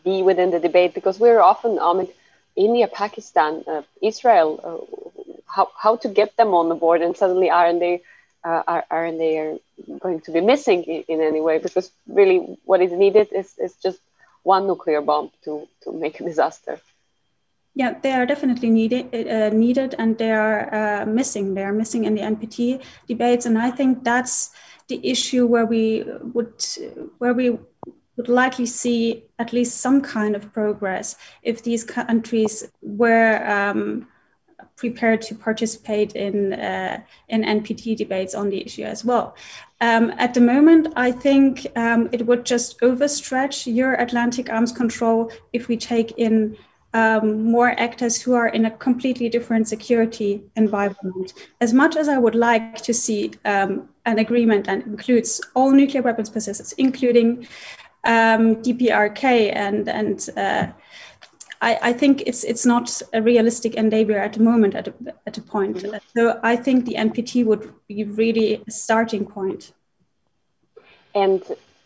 [0.04, 0.93] be within the debate?
[0.93, 2.08] Because we're often, um,
[2.56, 7.49] India, Pakistan, uh, Israel, uh, how, how to get them on the board, and suddenly
[7.49, 8.02] aren't they
[8.43, 9.60] uh, are, aren't they
[9.99, 11.57] going to be missing in, in, any way?
[11.59, 13.99] Because really, what is needed is, is just
[14.43, 16.79] one nuclear bomb to, to make a disaster.
[17.73, 21.53] Yeah, they are definitely needed, uh, needed, and they are uh, missing.
[21.53, 24.51] They are missing in the NPT debates, and I think that's
[24.89, 26.03] the issue where we
[26.34, 26.61] would
[27.19, 27.57] where we
[28.17, 34.07] would likely see at least some kind of progress if these countries were um,
[34.75, 39.36] prepared to participate in uh, in NPT debates on the issue as well.
[39.82, 45.67] Um, at the moment, I think um, it would just overstretch Euro-Atlantic arms control if
[45.67, 46.55] we take in
[46.93, 51.34] um, more actors who are in a completely different security environment.
[51.61, 56.03] As much as I would like to see um, an agreement that includes all nuclear
[56.03, 57.47] weapons possessors, including
[58.03, 60.67] um, DPRK, and and uh,
[61.62, 64.93] I, I, think it's it's not a realistic endeavor at the moment at a,
[65.28, 65.78] at a point.
[65.78, 65.97] Mm-hmm.
[66.16, 69.72] So I think the NPT would be really a starting point.
[71.14, 71.43] And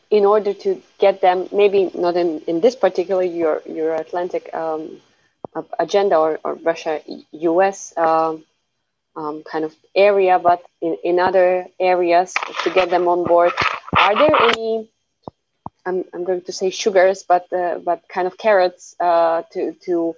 [0.09, 5.01] in order to get them, maybe not in, in this particular your Euro Atlantic um,
[5.79, 7.01] agenda or, or Russia
[7.31, 8.45] US um,
[9.15, 13.51] um, kind of area, but in, in other areas to get them on board,
[13.97, 14.89] are there any?
[15.85, 20.15] I'm, I'm going to say sugars, but uh, but kind of carrots uh, to to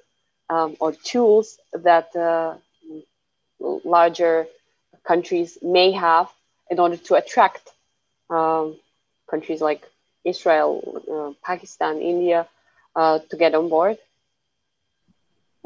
[0.50, 2.56] um, or tools that uh,
[3.60, 4.48] larger
[5.06, 6.30] countries may have
[6.70, 7.70] in order to attract
[8.30, 8.78] um,
[9.30, 9.84] countries like
[10.26, 12.48] Israel, uh, Pakistan, India
[12.96, 13.98] uh, to get on board?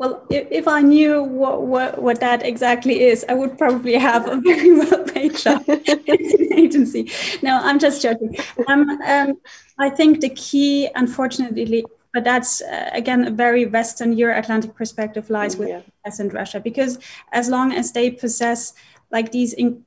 [0.01, 4.27] Well, if, if I knew what, what, what that exactly is, I would probably have
[4.27, 7.11] a very well paid job in an agency.
[7.43, 8.35] No, I'm just joking.
[8.67, 9.39] Um, um,
[9.77, 11.85] I think the key, unfortunately,
[12.15, 15.81] but that's uh, again a very Western Euro-Atlantic perspective lies with yeah.
[16.07, 16.97] US and Russia because
[17.31, 18.73] as long as they possess
[19.11, 19.85] like these in-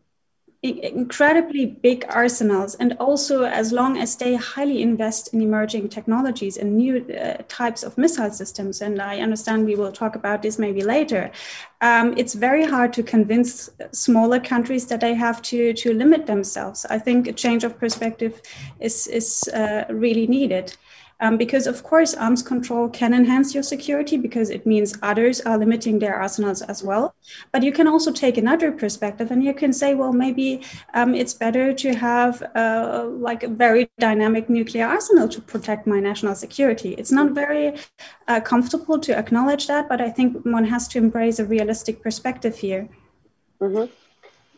[0.64, 6.76] incredibly big arsenals and also as long as they highly invest in emerging technologies and
[6.76, 10.82] new uh, types of missile systems and i understand we will talk about this maybe
[10.82, 11.30] later
[11.84, 16.86] um, it's very hard to convince smaller countries that they have to to limit themselves.
[16.88, 18.40] I think a change of perspective
[18.80, 20.76] is is uh, really needed
[21.24, 25.56] um, because of course arms control can enhance your security because it means others are
[25.56, 27.14] limiting their arsenals as well.
[27.50, 30.60] But you can also take another perspective and you can say well maybe
[30.92, 35.98] um, it's better to have uh, like a very dynamic nuclear arsenal to protect my
[35.98, 36.90] national security.
[37.00, 37.66] It's not very
[38.28, 42.56] uh, comfortable to acknowledge that but i think one has to embrace a realistic perspective
[42.58, 42.88] here.
[43.60, 43.90] Mm-hmm.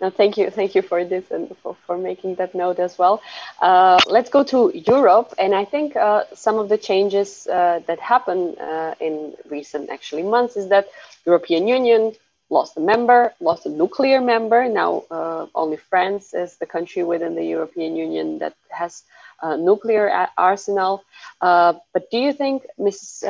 [0.01, 3.23] No, thank you, thank you for this and for, for making that note as well.
[3.63, 7.99] Uh, let's go to Europe, and I think uh, some of the changes uh, that
[7.99, 10.89] happened uh, in recent actually months is that
[11.25, 12.13] European Union
[12.51, 14.69] lost a member, lost a nuclear member.
[14.69, 19.03] Now uh, only France is the country within the European Union that has
[19.43, 21.05] a nuclear arsenal.
[21.41, 23.23] Uh, but do you think, Mrs.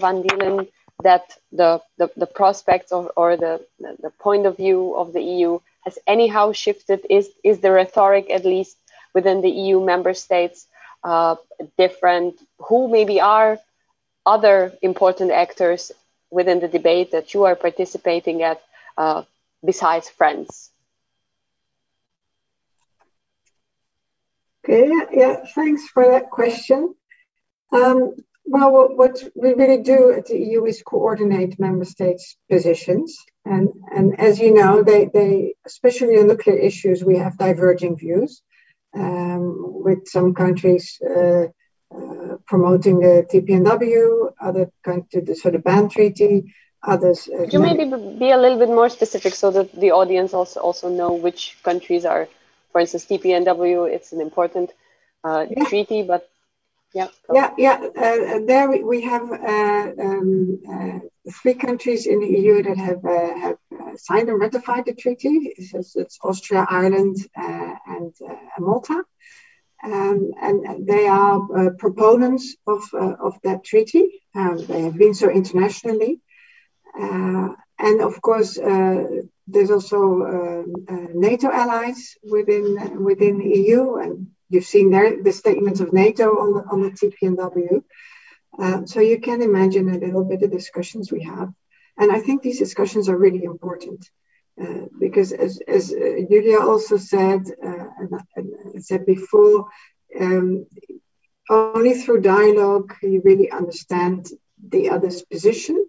[0.00, 0.68] Van Deelen,
[1.02, 5.58] that the, the, the prospects or, or the, the point of view of the EU
[5.84, 7.06] has anyhow shifted?
[7.10, 8.76] Is is the rhetoric at least
[9.14, 10.66] within the EU member states
[11.04, 11.36] uh,
[11.76, 12.34] different?
[12.68, 13.58] Who maybe are
[14.24, 15.92] other important actors
[16.30, 18.62] within the debate that you are participating at
[18.96, 19.22] uh,
[19.64, 20.70] besides France?
[24.64, 26.94] Okay, yeah, thanks for that question.
[27.72, 28.14] Um,
[28.44, 33.18] well, what we really do at the EU is coordinate member states' positions.
[33.44, 38.42] And, and as you know, they, they, especially on nuclear issues, we have diverging views,
[38.94, 41.46] um, with some countries uh,
[41.94, 47.28] uh, promoting the TPNW, other countries, the sort of ban treaty, others.
[47.28, 47.84] Uh, Could you maybe
[48.18, 52.04] be a little bit more specific so that the audience also, also know which countries
[52.04, 52.28] are,
[52.70, 54.70] for instance, TPNW, it's an important
[55.24, 55.64] uh, yeah.
[55.64, 56.28] treaty, but
[56.94, 57.80] yeah, yeah, yeah.
[57.96, 60.60] Uh, there we, we have uh, um,
[61.26, 64.94] uh, three countries in the EU that have uh, have uh, signed and ratified the
[64.94, 65.52] treaty.
[65.56, 68.14] It's, it's Austria, Ireland, uh, and
[68.58, 69.04] Malta,
[69.84, 71.40] um, and they are
[71.78, 74.22] proponents of of that treaty.
[74.34, 76.20] Um, they have been so internationally,
[76.94, 78.58] and of course.
[79.48, 79.98] there's also
[80.34, 80.72] um,
[81.14, 86.54] NATO allies within within the EU, and you've seen there the statements of NATO on
[86.54, 87.82] the, on the TPNW.
[88.58, 91.52] Uh, so you can imagine a little bit of discussions we have.
[91.98, 94.08] And I think these discussions are really important
[94.62, 99.68] uh, because, as, as uh, Julia also said, uh, and, and said before,
[100.18, 100.66] um,
[101.48, 104.28] only through dialogue you really understand
[104.68, 105.86] the other's position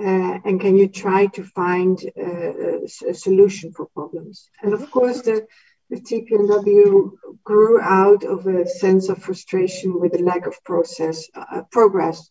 [0.00, 5.22] uh, and can you try to find uh, a solution for problems and of course
[5.22, 5.46] the,
[5.90, 7.10] the tpnw
[7.44, 12.30] grew out of a sense of frustration with the lack of process uh, progress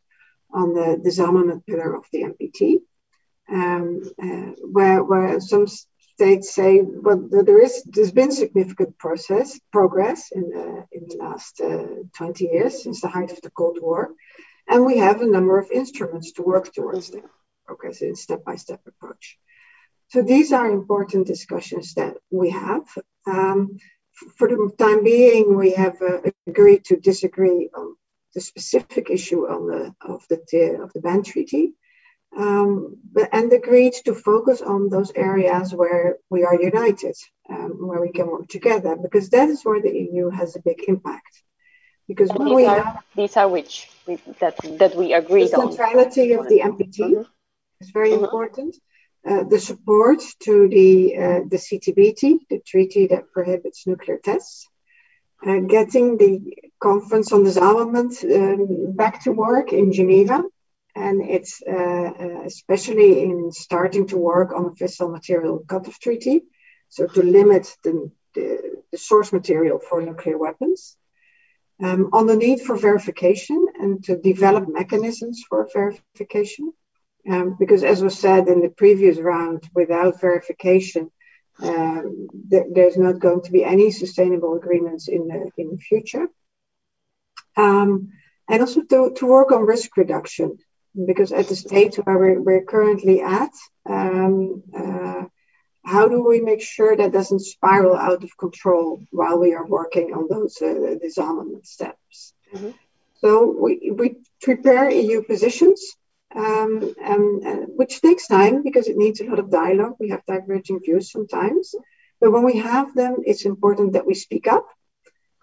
[0.53, 2.79] on the disarmament pillar of the npt
[3.49, 5.67] um, uh, where, where some
[6.17, 11.61] states say, well, there is there's been significant process progress in the in the last
[11.61, 11.85] uh,
[12.17, 14.09] 20 years since the height of the Cold War,
[14.67, 17.23] and we have a number of instruments to work towards that
[17.67, 19.37] progress in step-by-step approach.
[20.07, 22.85] So these are important discussions that we have.
[23.27, 23.77] Um,
[24.37, 27.95] for the time being, we have uh, agreed to disagree on
[28.33, 31.73] the specific issue on the of the of the ban treaty
[32.35, 37.15] um, but, and agreed to focus on those areas where we are united,
[37.49, 40.83] um, where we can work together, because that is where the EU has a big
[40.87, 41.43] impact.
[42.07, 45.65] Because when we are, have these are which we, that that we agreed on.
[45.65, 47.21] the centrality of the NPT mm-hmm.
[47.81, 48.23] is very mm-hmm.
[48.23, 48.77] important.
[49.27, 54.69] Uh, the support to the uh, the CTBT, the treaty that prohibits nuclear tests,
[55.45, 60.43] uh, getting the conference on disarmament um, back to work in Geneva,
[60.95, 66.43] and it's uh, uh, especially in starting to work on the fissile material cutoff treaty,
[66.87, 70.95] so to limit the, the, the source material for nuclear weapons.
[71.83, 76.71] Um, on the need for verification and to develop mechanisms for verification.
[77.29, 81.11] Um, because, as was said in the previous round, without verification,
[81.61, 86.27] um, th- there's not going to be any sustainable agreements in the, in the future.
[87.57, 88.13] Um,
[88.47, 90.57] and also to, to work on risk reduction
[91.05, 93.51] because at the stage where we're, we're currently at,
[93.87, 95.23] um, uh,
[95.83, 100.13] how do we make sure that doesn't spiral out of control while we are working
[100.13, 102.33] on those uh, disarmament steps?
[102.53, 102.71] Mm-hmm.
[103.15, 105.95] So we, we prepare EU positions,
[106.35, 109.95] um, and, uh, which takes time because it needs a lot of dialogue.
[109.99, 111.73] We have diverging views sometimes.
[112.19, 114.67] But when we have them, it's important that we speak up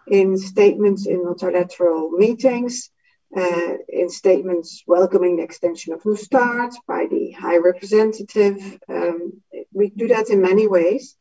[0.08, 2.90] in statements in multilateral meetings,
[3.36, 8.78] uh, in statements welcoming the extension of New START by the High Representative.
[8.88, 9.40] Um,
[9.72, 11.16] we do that in many ways.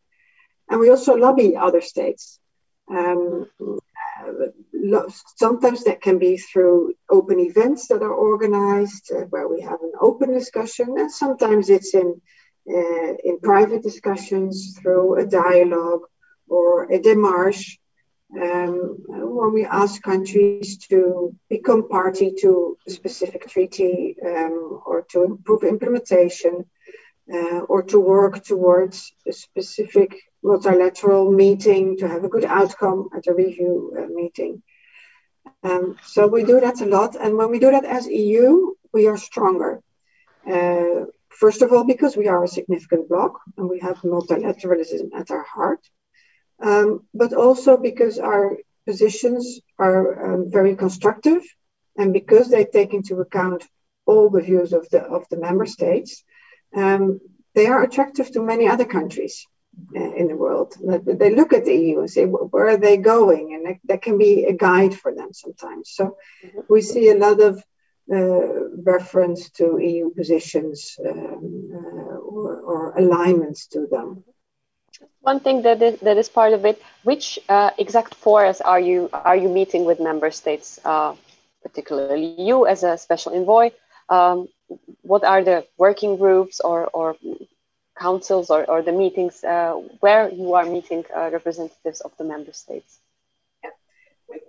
[0.70, 2.39] And we also lobby other states.
[2.89, 9.59] Um, uh, sometimes that can be through open events that are organized uh, where we
[9.70, 12.09] have an open discussion, and sometimes it's in,
[12.78, 16.05] uh, in private discussions through a dialogue
[16.47, 17.78] or a démarche
[18.43, 18.76] um,
[19.38, 22.51] when we ask countries to become party to
[22.88, 26.66] a specific treaty um, or to improve implementation
[27.34, 30.09] uh, or to work towards a specific
[30.43, 34.61] multilateral meeting to have a good outcome at a review uh, meeting.
[35.63, 37.15] Um, so we do that a lot.
[37.15, 39.81] And when we do that as EU, we are stronger.
[40.49, 45.31] Uh, first of all, because we are a significant bloc and we have multilateralism at
[45.31, 45.81] our heart
[46.63, 51.43] um, but also because our positions are um, very constructive
[51.97, 53.63] and because they take into account
[54.05, 56.23] all the views of the of the member states,
[56.75, 57.19] um,
[57.53, 59.45] they are attractive to many other countries
[59.93, 60.76] in the world.
[61.05, 63.53] They look at the EU and say, where are they going?
[63.53, 65.91] And that, can be a guide for them sometimes.
[65.91, 66.59] So mm-hmm.
[66.69, 67.63] we see a lot of
[68.11, 74.24] uh, reference to EU positions um, uh, or, or alignments to them.
[75.21, 76.82] One thing that is, that is part of it.
[77.03, 81.15] Which uh, exact forums are you are you meeting with member states, uh,
[81.61, 83.71] particularly you as a special envoy?
[84.09, 84.49] Um,
[85.01, 87.15] what are the working groups or, or
[87.97, 92.53] councils or, or the meetings uh, where you are meeting uh, representatives of the member
[92.53, 92.99] states?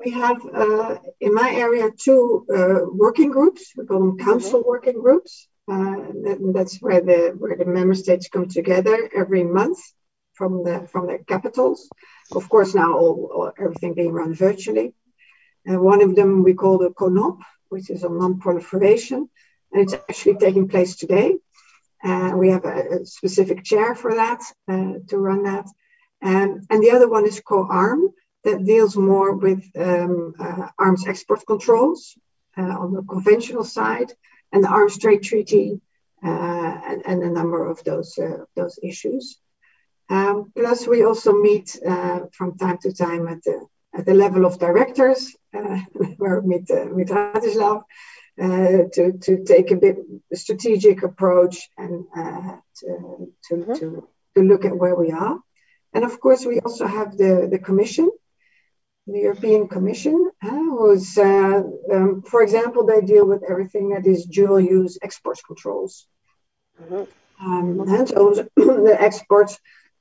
[0.04, 3.72] We have uh, in my area two uh, working groups.
[3.76, 4.68] We call them council mm-hmm.
[4.68, 5.48] working groups.
[6.56, 9.78] that's where the where the member states come together every month
[10.32, 11.88] from the from their capitals.
[12.32, 14.94] Of course, now all, all everything being run virtually.
[15.66, 19.28] And one of them we call the CONOP, which is on non-proliferation,
[19.72, 21.36] and it's actually taking place today.
[22.04, 25.66] Uh, we have a, a, specific chair for that uh, to run that.
[26.22, 28.10] Um, and the other one is COARM,
[28.44, 32.14] that deals more with um, uh, arms export controls
[32.56, 34.12] on the conventional side,
[34.52, 35.80] and the Arms Trade Treaty,
[36.22, 38.18] and, and, a number of those
[38.54, 39.38] those issues.
[40.10, 41.76] Um, plus, we also meet
[42.32, 47.08] from time to time at the at the level of directors, uh, with, uh, with
[47.08, 47.84] Radislav,
[48.40, 49.96] uh, to, to take a bit
[50.32, 53.72] strategic approach and uh, to, to, mm-hmm.
[53.74, 55.38] to, to look at where we are.
[55.92, 58.10] And of course, we also have the, the Commission,
[59.06, 61.62] the European Commission, uh, who's, uh,
[61.92, 66.06] um, for example, they deal with everything that is dual use export controls.
[66.82, 67.04] Mm-hmm.
[67.46, 69.60] Um, and so the exports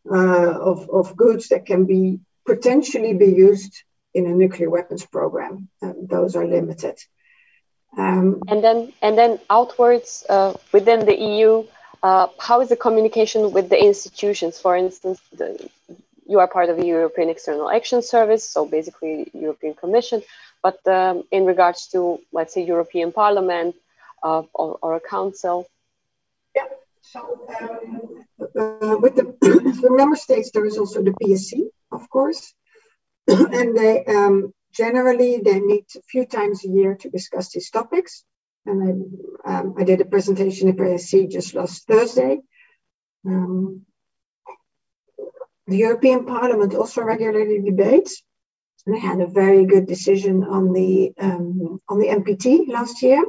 [0.10, 5.70] uh, of, of goods that can be potentially be used in a nuclear weapons program.
[5.82, 6.98] Those are limited.
[7.98, 11.66] Um, and then, and then outwards uh, within the EU,
[12.02, 14.60] uh, how is the communication with the institutions?
[14.60, 15.70] For instance, the,
[16.28, 20.22] you are part of the European External Action Service, so basically European Commission.
[20.62, 23.76] But um, in regards to, let's say, European Parliament
[24.24, 25.68] uh, or, or, a council.
[26.56, 26.68] Yeah.
[27.02, 29.36] So um, uh, with the,
[29.82, 32.54] the member states, there is also the PSC, of course,
[33.28, 38.24] and they um, generally they meet a few times a year to discuss these topics.
[38.66, 39.12] And
[39.46, 42.40] I, um, I did a presentation at PSC just last Thursday.
[43.26, 43.86] Um,
[45.68, 48.24] the European Parliament also regularly debates.
[48.86, 53.24] They had a very good decision on the um, on the NPT last year,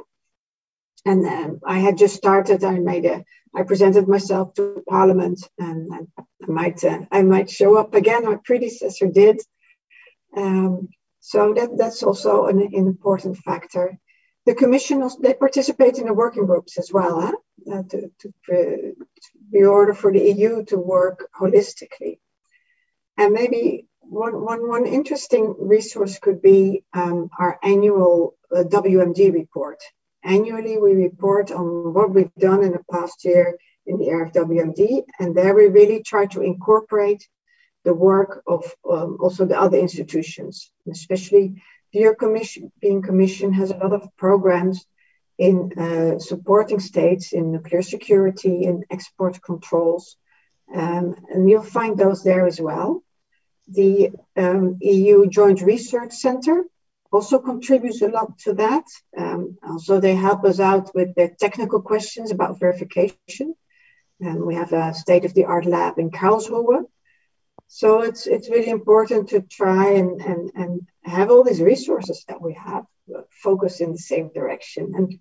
[1.07, 2.65] and um, I had just started.
[2.65, 3.25] I made a
[3.55, 8.25] I presented myself to Parliament, and I might uh, I might show up again.
[8.25, 9.41] My predecessor did,
[10.37, 10.89] um,
[11.27, 13.99] so that that's also an, an, important factor.
[14.45, 17.33] The Commission also, they participate in the working groups as well, huh?
[17.73, 18.95] uh, to, to, to
[19.51, 22.19] be order for the EU to work holistically.
[23.17, 29.81] And maybe one, one, one interesting resource could be um, our annual uh, WMD report.
[30.23, 33.57] Annually, we report on what we've done in the past year
[33.87, 37.27] in the area of WMD, and there we really try to incorporate
[37.85, 41.63] the work of um, also the other institutions, especially
[41.93, 44.87] the European Commission has a lot of programs
[45.39, 50.17] in uh, supporting states in nuclear security and export controls.
[50.75, 53.03] Um, and you'll find those there as well.
[53.69, 56.65] The um, EU Joint Research Center
[57.13, 58.85] also contributes a lot to that.
[59.17, 63.55] Um, also, they help us out with the technical questions about verification.
[64.21, 66.85] And we have a state of the art lab in Karlsruhe.
[67.69, 72.41] So it's, it's really important to try and, and, and have all these resources that
[72.41, 72.85] we have
[73.15, 74.93] uh, focus in the same direction.
[74.97, 75.19] And,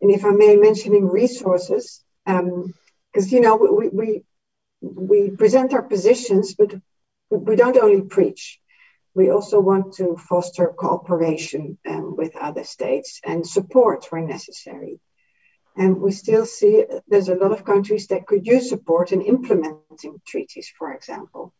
[0.00, 2.74] and if I may mentioning resources, because um,
[3.14, 4.24] you know we, we
[4.80, 6.74] we present our positions, but
[7.30, 8.60] we don't only preach.
[9.14, 15.00] We also want to foster cooperation um, with other states and support where necessary.
[15.76, 20.20] And we still see there's a lot of countries that could use support in implementing
[20.26, 21.52] treaties, for example,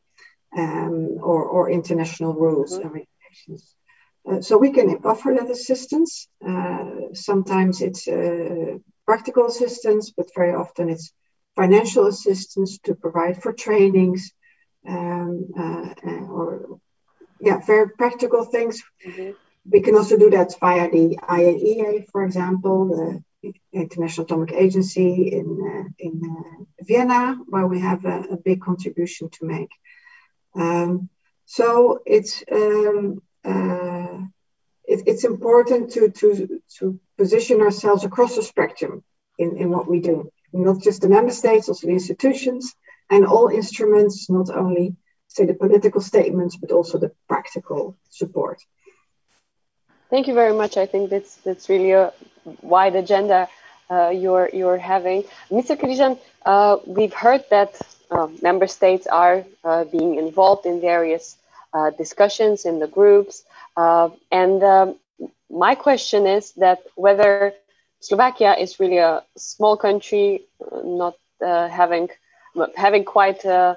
[0.57, 3.75] um, or, or, international rules and regulations.
[4.29, 6.29] Uh, so we can offer that assistance.
[6.47, 11.13] Uh, sometimes it's uh, practical assistance, but very often it's
[11.57, 14.33] financial assistance to provide for trainings,
[14.89, 16.79] um, uh, uh, or
[17.41, 18.83] yeah, very practical things.
[19.07, 19.31] Mm-hmm.
[19.71, 25.49] We can also do that via the IAEA, for example, the International Atomic Agency in
[25.73, 29.71] uh, in uh, Vienna, where we have a, a, big contribution to make.
[30.55, 31.09] Um,
[31.47, 34.19] so it's um, uh,
[34.85, 39.03] it, it's important to to to position ourselves across the spectrum
[39.39, 42.75] in, in what we do, not just the member states, also the institutions,
[43.11, 44.97] and all instruments, not only
[45.29, 48.59] say the political statements, but also the practical support.
[50.11, 50.77] Thank you very much.
[50.77, 52.13] I think that's that's really a
[52.63, 53.49] wide agenda
[53.91, 55.77] uh, you're you're having, Mr.
[55.77, 56.19] Križan.
[56.45, 57.81] Uh, we've heard that
[58.11, 61.37] uh, member states are uh, being involved in various
[61.73, 63.45] uh, discussions in the groups,
[63.77, 64.97] uh, and um,
[65.51, 67.53] my question is that whether
[68.01, 70.43] Slovakia is really a small country,
[70.85, 72.09] not having
[72.77, 73.75] having quite uh,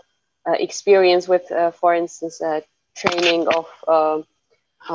[0.47, 2.41] uh, experience with, uh, for instance,
[2.95, 4.25] training of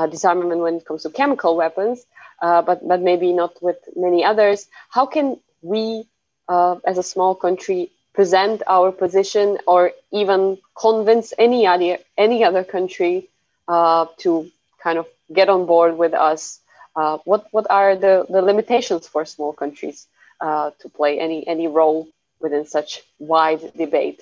[0.09, 2.05] disarmament when it comes to chemical weapons,
[2.41, 4.67] but but maybe not with many others.
[4.89, 6.05] How can we,
[6.49, 13.29] as a small country, present our position or even convince any other any other country
[13.67, 14.49] uh, to
[14.81, 16.59] kind of get on board with us
[16.95, 20.07] uh, what what are the, the limitations for small countries
[20.41, 22.07] uh, to play any any role
[22.39, 24.21] within such wide debate?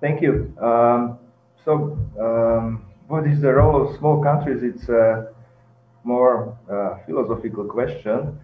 [0.00, 0.52] Thank you.
[0.60, 1.18] Um,
[1.64, 4.62] so, um, what is the role of small countries?
[4.62, 5.32] It's a
[6.04, 8.38] more uh, philosophical question.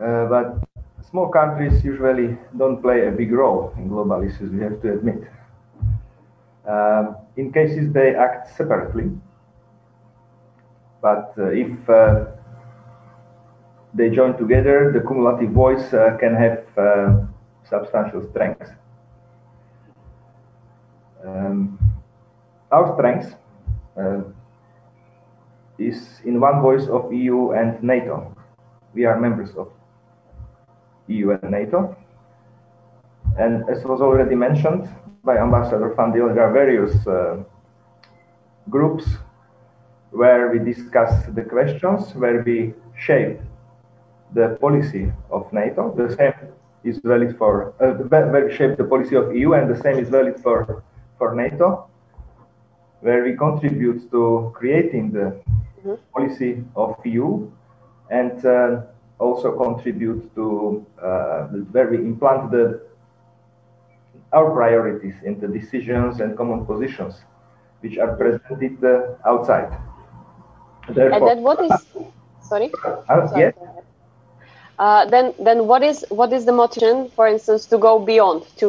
[0.00, 0.64] Uh, but
[1.08, 5.22] small countries usually don't play a big role in global issues, we have to admit.
[6.66, 9.10] Um, in cases they act separately,
[11.02, 12.24] but uh, if uh,
[13.92, 17.20] they join together, the cumulative voice uh, can have uh,
[17.68, 18.70] substantial strength.
[21.24, 21.78] Um,
[22.72, 23.36] our strength
[23.96, 24.22] uh,
[25.78, 28.34] is in one voice of EU and NATO.
[28.94, 29.72] We are members of
[31.08, 31.96] EU and NATO.
[33.38, 34.88] And as was already mentioned
[35.24, 37.42] by Ambassador Van Dil, there are various uh,
[38.70, 39.04] groups
[40.10, 43.40] where we discuss the questions, where we shape
[44.32, 45.92] the policy of NATO.
[45.96, 46.34] The same
[46.84, 50.08] is valid for, uh, where we shape the policy of EU, and the same is
[50.08, 50.84] valid for,
[51.18, 51.88] for NATO,
[53.04, 55.40] where we contribute to creating the mm
[55.84, 55.96] -hmm.
[56.14, 57.28] policy of EU
[58.10, 58.80] and uh,
[59.18, 60.46] also contribute to
[61.08, 61.40] uh,
[61.72, 62.64] where we implant the
[64.36, 67.14] our priorities in the decisions and common positions
[67.82, 69.70] which are presented uh, outside.
[70.88, 71.72] Therefore, and then what is
[72.50, 72.68] sorry?
[72.84, 73.54] Uh, sorry yes.
[74.78, 78.66] Uh, then then what is what is the motivation, for instance, to go beyond to,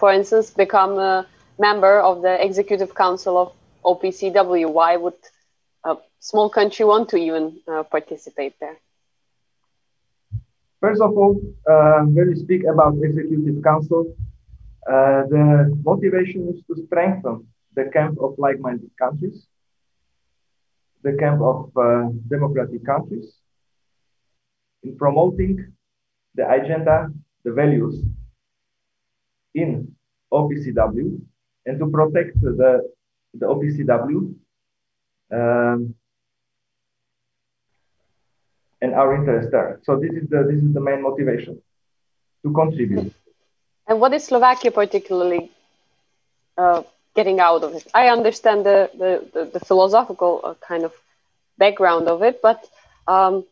[0.00, 1.26] for instance, become a
[1.58, 3.48] member of the executive council of
[3.84, 4.70] OPCW?
[4.72, 5.14] Why would
[5.84, 8.76] a small country want to even uh, participate there?
[10.80, 14.14] First of all, uh, when we speak about executive council,
[14.86, 19.46] uh, the motivation is to strengthen the camp of like-minded countries,
[21.02, 23.34] the camp of uh, democratic countries,
[24.82, 25.72] in promoting
[26.34, 27.08] the agenda,
[27.44, 28.02] the values
[29.54, 29.94] in
[30.32, 31.18] OPCW,
[31.66, 32.90] and to protect the,
[33.38, 34.34] the OPCW
[35.32, 35.94] um,
[38.80, 39.80] and our interest there.
[39.82, 41.60] So this is the this is the main motivation
[42.44, 43.12] to contribute.
[43.86, 45.50] And what is Slovakia particularly
[46.56, 46.82] uh,
[47.14, 47.86] getting out of it?
[47.94, 50.92] I understand the the, the, the philosophical uh, kind of
[51.58, 52.68] background of it, but
[53.06, 53.44] um,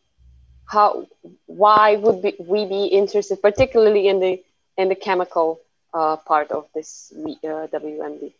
[0.65, 1.07] how
[1.45, 4.43] why would be, we be interested, particularly in the
[4.77, 5.59] in the chemical
[5.93, 8.33] uh, part of this uh, WMD?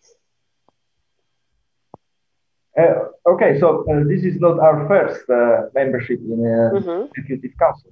[2.76, 7.06] Uh, okay, so uh, this is not our first uh, membership in uh, mm-hmm.
[7.16, 7.92] executive council.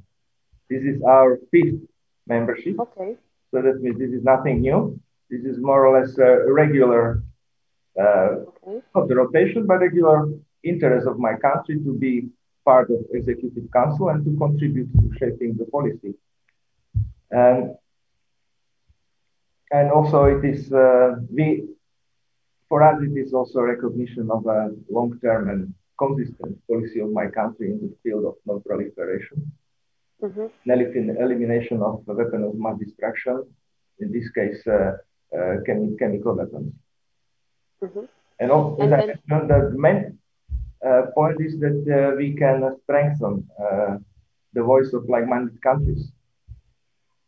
[0.70, 1.82] This is our fifth
[2.26, 2.80] membership.
[2.80, 3.16] Okay.
[3.52, 5.00] So that means this is nothing new.
[5.30, 7.24] This is more or less a regular,
[8.00, 8.82] uh, okay.
[8.96, 10.30] not the rotation, but regular
[10.64, 12.30] interest of my country to be
[12.66, 16.14] part of executive council and to contribute to shaping the policy.
[17.30, 17.76] And
[19.72, 21.70] and also it is uh, we
[22.72, 27.28] for us, it is also a recognition of a long-term and consistent policy of my
[27.28, 29.40] country in the field of non-proliferation,
[30.24, 30.48] mm-hmm.
[31.26, 33.44] elimination of weapons of mass destruction,
[34.00, 34.94] in this case, uh,
[35.38, 36.72] uh, chemi- chemical weapons.
[37.84, 38.06] Mm-hmm.
[38.40, 40.18] And also, and then- the main
[40.88, 43.34] uh, point is that uh, we can strengthen
[43.66, 43.98] uh,
[44.54, 46.04] the voice of like-minded countries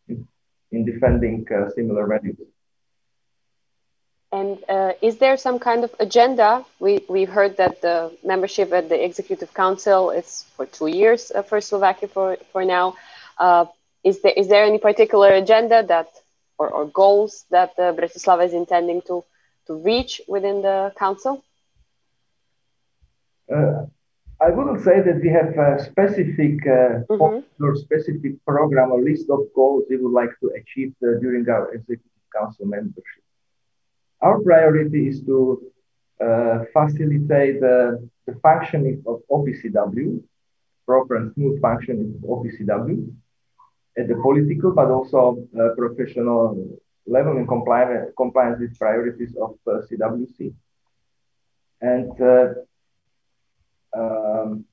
[0.07, 0.25] in,
[0.71, 2.52] in defending uh, similar values.
[4.33, 6.65] And uh, is there some kind of agenda?
[6.79, 11.43] We, we've heard that the membership at the Executive Council is for two years uh,
[11.43, 12.95] for Slovakia for, for now.
[13.37, 13.65] Uh,
[14.03, 16.09] is, there, is there any particular agenda that
[16.57, 19.23] or, or goals that uh, Bratislava is intending to,
[19.67, 21.43] to reach within the Council?
[23.53, 23.85] Uh,
[24.41, 27.43] I wouldn't say that we have a specific uh, mm -hmm.
[27.61, 30.91] or specific program or list of goals we would like to achieve
[31.23, 33.22] during our Executive Council membership.
[34.23, 35.61] Our priority is to
[36.23, 40.23] uh, facilitate the, the functioning of OPCW,
[40.85, 43.13] proper and smooth functioning of OPCW
[43.97, 50.53] at the political but also uh, professional level in compliance, compliance with priorities of CWC.
[51.81, 52.53] And uh,
[53.93, 54.63] um,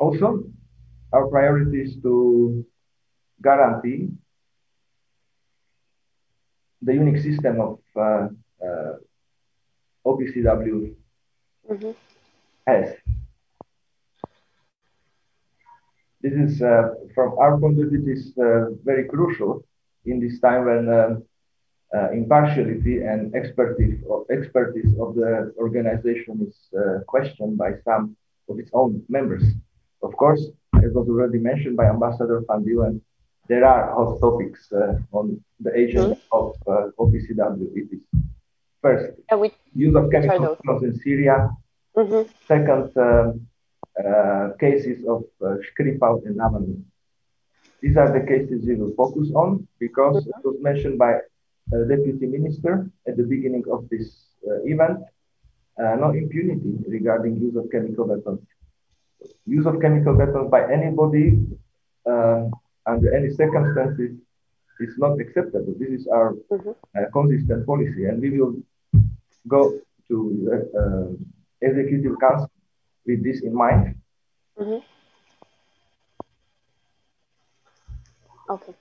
[0.00, 0.42] also,
[1.12, 2.66] our priority is to
[3.40, 4.08] guarantee
[6.82, 8.28] the unique system of uh,
[8.66, 8.94] uh,
[10.04, 10.94] OPCW
[11.70, 11.90] mm-hmm.
[12.66, 12.94] has.
[16.20, 18.32] This is, uh, from our point of view, is
[18.84, 19.64] very crucial
[20.04, 21.22] in this time when
[21.94, 28.16] uh, impartiality and expertise of, expertise of the organization is uh, questioned by some
[28.48, 29.42] of its own members.
[30.02, 30.42] Of course,
[30.76, 33.00] as was already mentioned by Ambassador Van Deelen,
[33.48, 36.38] there are hot topics uh, on the agenda mm-hmm.
[36.38, 37.76] of uh, OPCW.
[37.76, 38.00] It is
[38.80, 41.50] first yeah, we, use of chemical weapons in Syria.
[41.96, 42.30] Mm-hmm.
[42.48, 43.46] Second, um,
[43.98, 46.82] uh, cases of uh, Skripal and Navalny.
[47.82, 50.30] These are the cases we will focus on because mm-hmm.
[50.30, 55.00] it was mentioned by uh, Deputy Minister at the beginning of this uh, event,
[55.78, 58.40] uh, no impunity regarding use of chemical weapons.
[59.46, 61.38] Use of chemical weapons by anybody
[62.06, 62.48] uh,
[62.86, 64.18] under any circumstances
[64.80, 65.74] is not acceptable.
[65.78, 66.70] This is our mm-hmm.
[66.94, 68.56] Uh, consistent policy, and we will
[69.48, 69.78] go
[70.08, 70.16] to
[70.78, 72.50] uh, executive council
[73.06, 73.94] with this in mind.
[74.58, 74.80] Mm-hmm.
[78.50, 78.74] Okay.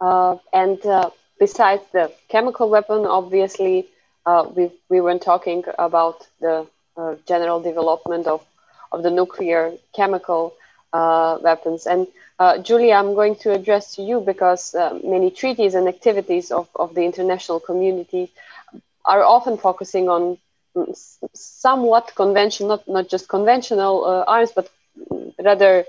[0.00, 3.86] Uh, and uh, besides the chemical weapon, obviously,
[4.26, 6.66] uh, we we were talking about the
[6.96, 8.44] uh, general development of
[8.92, 10.54] of the nuclear chemical
[10.92, 11.86] uh, weapons.
[11.86, 12.06] And
[12.38, 14.74] uh, Julia, I'm going to address to you because
[15.04, 18.30] many treaties and activities of, of the international community
[19.04, 20.38] are often focusing on
[21.34, 24.68] somewhat conventional, not, not just conventional uh, arms, but
[25.44, 25.84] rather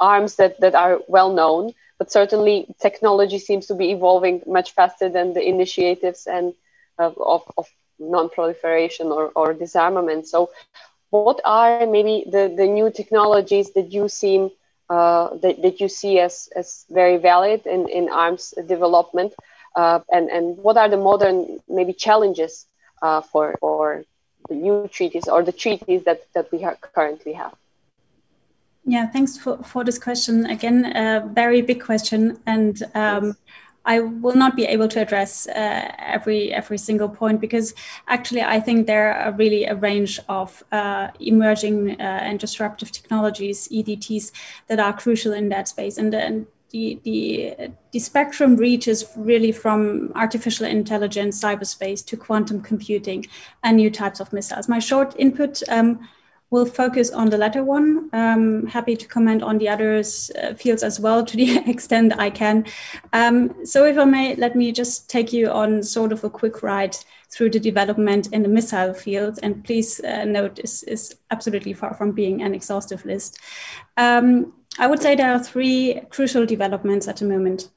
[0.00, 1.72] arms that, that are well known.
[1.98, 6.54] But certainly, technology seems to be evolving much faster than the initiatives and
[6.98, 7.66] uh, of, of
[7.98, 10.26] non-proliferation or, or disarmament.
[10.28, 10.50] So,
[11.10, 14.50] what are maybe the, the new technologies that you seem
[14.88, 19.34] uh, that, that you see as, as very valid in, in arms development?
[19.76, 22.66] Uh, and, and what are the modern maybe challenges
[23.02, 24.04] uh, for, for
[24.48, 27.54] the new treaties or the treaties that, that we currently have?
[28.84, 30.46] Yeah, thanks for, for this question.
[30.46, 32.40] Again, a very big question.
[32.46, 33.36] And um, yes.
[33.84, 37.74] I will not be able to address uh, every every single point because
[38.08, 43.68] actually I think there are really a range of uh, emerging uh, and disruptive technologies
[43.68, 44.32] (EDTs)
[44.68, 45.98] that are crucial in that space.
[45.98, 53.26] And, the, the, the spectrum reaches really from artificial intelligence, cyberspace to quantum computing
[53.64, 54.68] and new types of missiles.
[54.68, 56.08] My short input um,
[56.50, 58.10] will focus on the latter one.
[58.12, 62.30] Um, happy to comment on the other uh, fields as well to the extent I
[62.30, 62.66] can.
[63.12, 66.62] Um, so if I may, let me just take you on sort of a quick
[66.62, 66.96] ride
[67.30, 69.38] through the development in the missile field.
[69.42, 73.38] And please uh, note, this is absolutely far from being an exhaustive list.
[73.96, 77.68] Um, I would say there are three crucial developments at the moment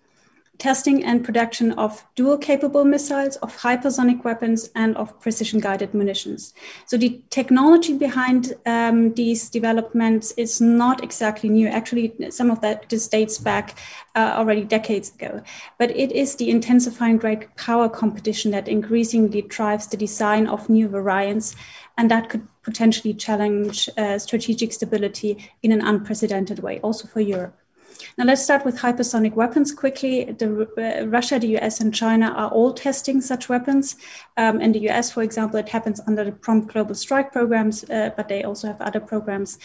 [0.59, 6.53] testing and production of dual capable missiles, of hypersonic weapons, and of precision guided munitions.
[6.85, 11.67] So, the technology behind um, these developments is not exactly new.
[11.67, 13.79] Actually, some of that just dates back
[14.15, 15.41] uh, already decades ago.
[15.79, 20.87] But it is the intensifying great power competition that increasingly drives the design of new
[20.87, 21.55] variants
[21.97, 27.57] and that could potentially challenge uh, strategic stability in an unprecedented way, also for Europe.
[28.17, 30.25] Now, let's start with hypersonic weapons quickly.
[30.25, 33.95] The, uh, Russia, the US, and China are all testing such weapons.
[34.37, 38.11] Um, in the US, for example, it happens under the Prompt Global Strike programs, uh,
[38.15, 39.57] but they also have other programs.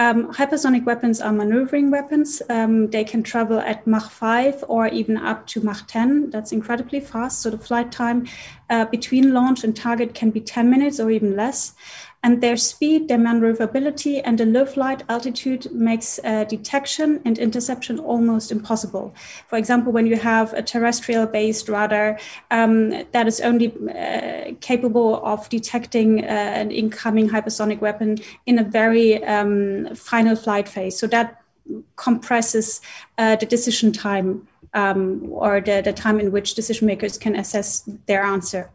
[0.00, 2.40] Um, hypersonic weapons are maneuvering weapons.
[2.48, 6.30] Um, they can travel at Mach 5 or even up to Mach 10.
[6.30, 7.42] That's incredibly fast.
[7.42, 8.28] So the flight time
[8.70, 11.74] uh, between launch and target can be 10 minutes or even less
[12.22, 17.98] and their speed, their maneuverability, and the low flight altitude makes uh, detection and interception
[17.98, 19.14] almost impossible.
[19.46, 22.18] For example, when you have a terrestrial-based radar
[22.50, 28.64] um, that is only uh, capable of detecting uh, an incoming hypersonic weapon in a
[28.64, 31.40] very um, final flight phase, so that
[31.96, 32.80] compresses
[33.18, 37.88] uh, the decision time um, or the, the time in which decision makers can assess
[38.06, 38.70] their answer.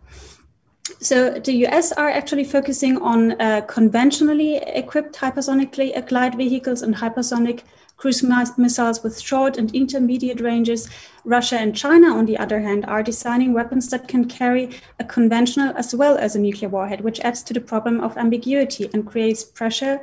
[1.04, 7.64] So the US are actually focusing on uh, conventionally equipped hypersonically glide vehicles and hypersonic
[7.98, 10.90] cruise missiles with short and intermediate ranges.
[11.26, 15.76] Russia and China, on the other hand, are designing weapons that can carry a conventional
[15.76, 19.44] as well as a nuclear warhead, which adds to the problem of ambiguity and creates
[19.44, 20.00] pressure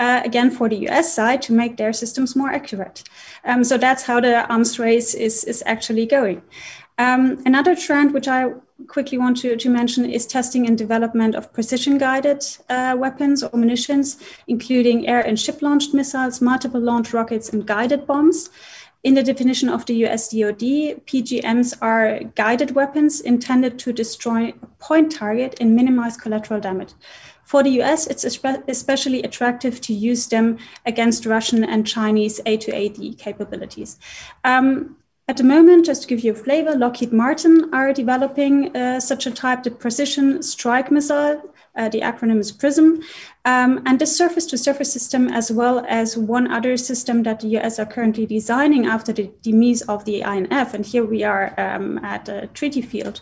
[0.00, 3.04] uh, again for the US side to make their systems more accurate.
[3.44, 6.42] Um, so that's how the arms race is, is actually going.
[6.98, 8.50] Um, another trend, which I
[8.86, 13.56] quickly want to, to mention, is testing and development of precision guided uh, weapons or
[13.56, 18.50] munitions, including air and ship launched missiles, multiple launch rockets, and guided bombs.
[19.02, 24.66] In the definition of the US DoD, PGMs are guided weapons intended to destroy a
[24.78, 26.92] point target and minimize collateral damage.
[27.44, 33.98] For the US, it's especially attractive to use them against Russian and Chinese A2AD capabilities.
[34.44, 34.96] Um,
[35.30, 39.26] at the moment, just to give you a flavor, Lockheed Martin are developing uh, such
[39.26, 41.40] a type, the precision strike missile,
[41.76, 43.00] Uh, the acronym is PRISM.
[43.44, 47.48] Um, and the surface to surface system, as well as one other system that the
[47.58, 51.98] US are currently designing after the demise of the INF, and here we are um,
[52.04, 53.20] at a treaty field,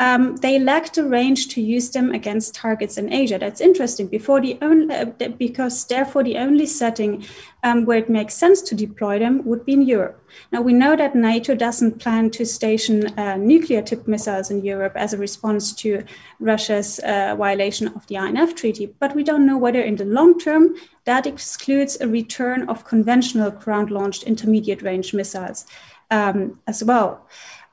[0.00, 3.38] um, they lack the range to use them against targets in Asia.
[3.38, 4.08] That's interesting.
[4.08, 5.04] Before the only, uh,
[5.38, 7.24] because therefore the only setting
[7.62, 10.20] um, where it makes sense to deploy them would be in Europe.
[10.50, 15.12] Now we know that NATO doesn't plan to station uh, nuclear-tipped missiles in Europe as
[15.12, 16.02] a response to
[16.40, 20.38] Russia's uh, violation of the INF Treaty, but we don't know whether in the long
[20.40, 25.66] term that excludes a return of conventional ground-launched intermediate-range missiles
[26.10, 27.28] um, as well.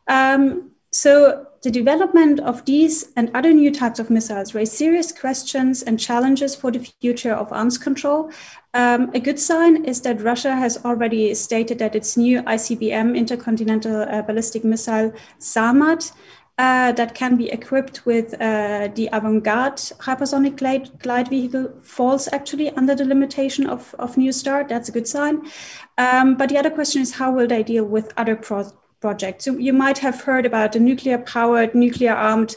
[0.07, 5.83] Um, so the development of these and other new types of missiles raise serious questions
[5.83, 8.31] and challenges for the future of arms control.
[8.73, 14.01] Um, a good sign is that Russia has already stated that its new ICBM intercontinental
[14.03, 16.11] uh, ballistic missile Sarmat
[16.57, 22.69] uh, that can be equipped with uh, the Avangard hypersonic glide, glide, vehicle falls actually
[22.71, 24.67] under the limitation of, of New START.
[24.67, 25.49] That's a good sign.
[25.97, 29.41] Um, but the other question is how will they deal with other pro- project.
[29.41, 32.55] So you might have heard about the nuclear powered, nuclear armed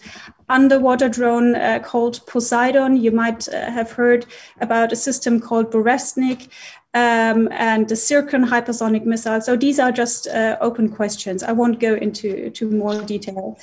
[0.48, 2.96] underwater drone uh, called Poseidon.
[2.96, 4.26] You might uh, have heard
[4.60, 6.48] about a system called Burevestnik
[6.92, 9.40] um, and the Zircon hypersonic missile.
[9.40, 11.42] So these are just uh, open questions.
[11.42, 13.58] I won't go into to more detail.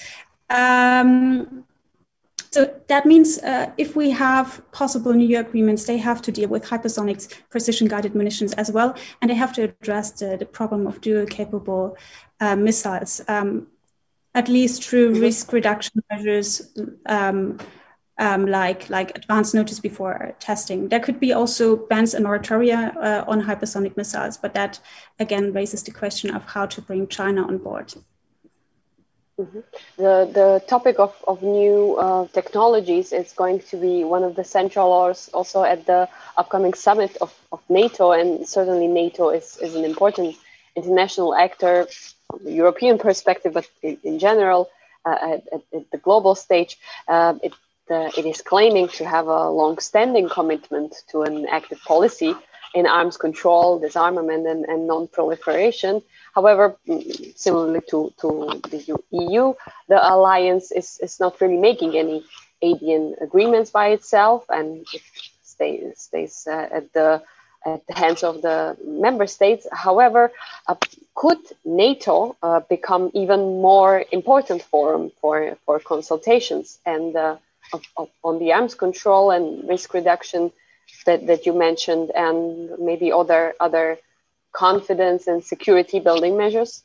[0.50, 1.66] Um,
[2.52, 6.66] so that means uh, if we have possible new agreements, they have to deal with
[6.66, 11.00] hypersonics, precision guided munitions as well, and they have to address the, the problem of
[11.00, 11.96] dual capable
[12.42, 13.68] uh, missiles, um,
[14.34, 15.22] at least through mm-hmm.
[15.22, 16.74] risk reduction measures.
[17.06, 17.60] Um,
[18.18, 20.90] um, like like advance notice before testing.
[20.90, 24.80] There could be also bans and moratoria uh, on hypersonic missiles, but that
[25.18, 27.96] again raises the question of how to bring China on board.
[29.40, 29.60] Mm-hmm.
[29.98, 34.44] The, the topic of, of new uh, technologies is going to be one of the
[34.44, 36.08] central also at the
[36.38, 40.36] upcoming summit of, of NATO, and certainly NATO is, is an important
[40.76, 41.88] international actor
[42.44, 44.70] the European perspective, but in, in general,
[45.06, 46.78] uh, at, at, the global stage,
[47.08, 47.54] uh, it,
[47.90, 52.36] it is claiming to have a long-standing commitment to an active policy
[52.74, 56.02] in arms control, disarmament, and, and non-proliferation.
[56.34, 59.54] However, mm, similarly to, to the EU,
[59.90, 62.24] the alliance is, is not really making any
[62.64, 65.02] ADN agreements by itself, and it
[65.44, 67.22] stays, stays uh, at the
[67.66, 69.68] at the hands of the member states.
[69.72, 70.32] However,
[70.68, 70.76] uh,
[71.16, 77.38] could NATO uh, become even more important forum for, for consultations and uh,
[77.74, 80.52] of, of, on the arms control and risk reduction
[81.06, 83.98] that, that you mentioned, and maybe other other
[84.52, 86.84] confidence and security building measures?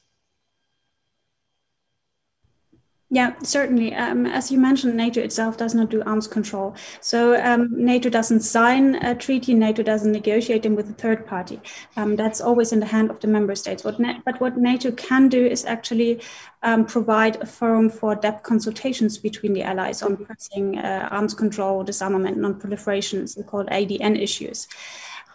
[3.17, 3.95] Yeah, certainly.
[3.95, 6.77] Um, as you mentioned, NATO itself does not do arms control.
[7.01, 9.55] So um, NATO doesn't sign a treaty.
[9.55, 11.59] NATO doesn't negotiate them with a third party.
[11.97, 13.85] Um, that's always in the hand of the member states.
[13.85, 16.21] What but what NATO can do is actually
[16.63, 21.85] um, provide a forum for depth consultations between the allies on pressing uh, arms control,
[21.85, 24.69] disarmament, non-proliferation, so-called ADN issues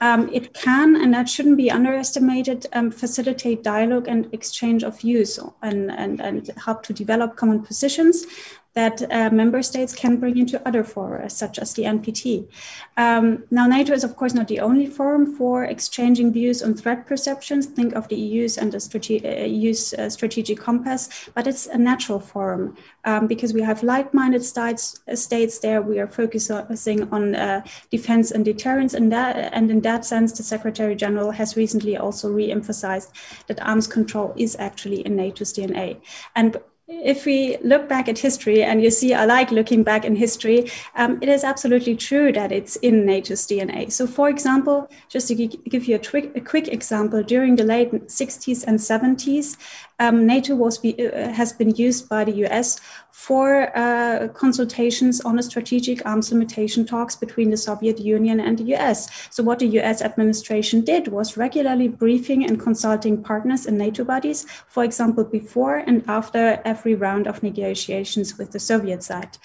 [0.01, 5.39] um, it can, and that shouldn't be underestimated, um, facilitate dialogue and exchange of views
[5.61, 8.25] and, and, and help to develop common positions
[8.73, 12.47] that uh, member states can bring into other fora, such as the NPT.
[12.95, 17.05] Um, now, NATO is, of course, not the only forum for exchanging views on threat
[17.05, 17.65] perceptions.
[17.65, 21.77] Think of the EU's and the strate- uh, EU's uh, strategic compass, but it's a
[21.77, 25.81] natural forum um, because we have like-minded states, states there.
[25.81, 30.43] We are focusing on uh, defense and deterrence, and that, and in that sense, the
[30.43, 33.11] Secretary General has recently also re-emphasized
[33.47, 35.97] that arms control is actually in NATO's DNA.
[36.35, 36.57] And
[36.91, 40.69] if we look back at history, and you see, I like looking back in history,
[40.95, 43.91] um, it is absolutely true that it's in NATO's DNA.
[43.91, 48.65] So, for example, just to give you a, a quick example, during the late 60s
[48.67, 49.57] and 70s,
[50.01, 52.79] um, NATO was be, uh, has been used by the US
[53.11, 58.73] for uh, consultations on a strategic arms limitation talks between the Soviet Union and the
[58.75, 59.07] US.
[59.29, 64.45] So, what the US administration did was regularly briefing and consulting partners in NATO bodies,
[64.67, 69.37] for example, before and after every round of negotiations with the Soviet side.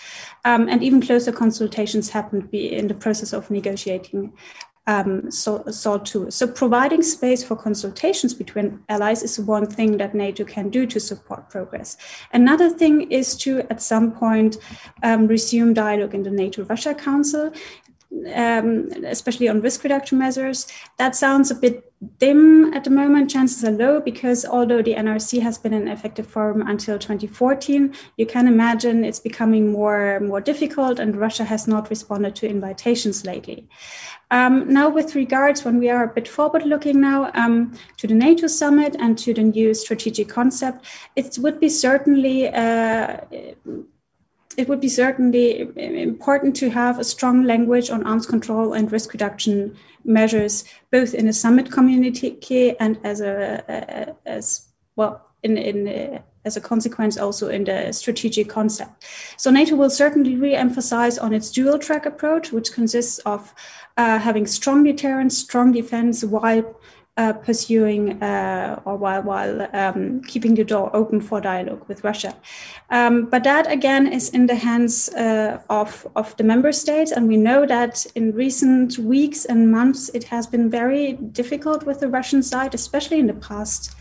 [0.47, 4.33] Um, and even closer consultations happened in the process of negotiating
[4.87, 6.31] um, SALT II.
[6.31, 11.01] So providing space for consultations between allies is one thing that NATO can do to
[11.01, 11.97] support progress.
[12.33, 14.57] Another thing is to, at some point,
[15.03, 17.53] um, resume dialogue in the NATO-Russia Council,
[18.35, 20.69] um, especially on risk reduction measures.
[20.99, 21.86] That sounds a bit
[22.19, 23.31] dim at the moment.
[23.31, 28.27] Chances are low because although the NRC has been an effective forum until 2014, you
[28.27, 33.69] can imagine it's becoming more more difficult, and Russia has not responded to invitations lately.
[34.31, 38.15] Um, now, with regards, when we are a bit forward looking now um, to the
[38.15, 42.49] NATO summit and to the new strategic concept, it would be certainly.
[42.49, 43.19] Uh,
[44.57, 49.13] it would be certainly important to have a strong language on arms control and risk
[49.13, 54.67] reduction measures, both in a summit communique and as a as
[54.97, 59.05] well in in as a consequence also in the strategic concept.
[59.37, 63.53] So NATO will certainly re-emphasize on its dual track approach, which consists of
[63.97, 66.79] uh, having strong deterrence, strong defense, while
[67.17, 72.35] uh, pursuing uh, or while while um, keeping the door open for dialogue with Russia.
[72.91, 77.29] Um, but that again is in the hands uh, of of the member states, and
[77.29, 82.09] we know that in recent weeks and months it has been very difficult with the
[82.09, 83.95] Russian side, especially in the past.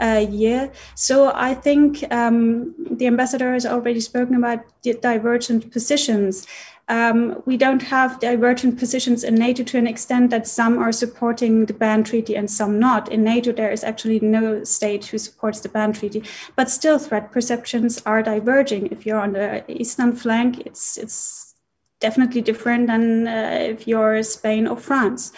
[0.00, 0.72] Uh, year.
[0.94, 4.60] So I think um, the ambassador has already spoken about
[5.02, 6.46] divergent positions.
[6.90, 11.66] Um, we don't have divergent positions in NATO to an extent that some are supporting
[11.66, 13.08] the ban treaty and some not.
[13.12, 16.24] In NATO, there is actually no state who supports the ban treaty,
[16.56, 18.88] but still, threat perceptions are diverging.
[18.88, 21.54] If you're on the eastern flank, it's it's
[22.00, 25.32] definitely different than uh, if you're Spain or France.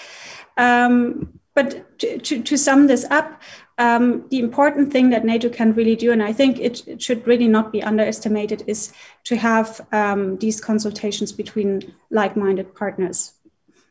[0.57, 3.43] Um, but to, to, to, sum this up,
[3.79, 7.27] um, the important thing that NATO can really do, and I think it, it should
[7.27, 8.93] really not be underestimated, is
[9.25, 13.33] to have um, these consultations between like minded partners.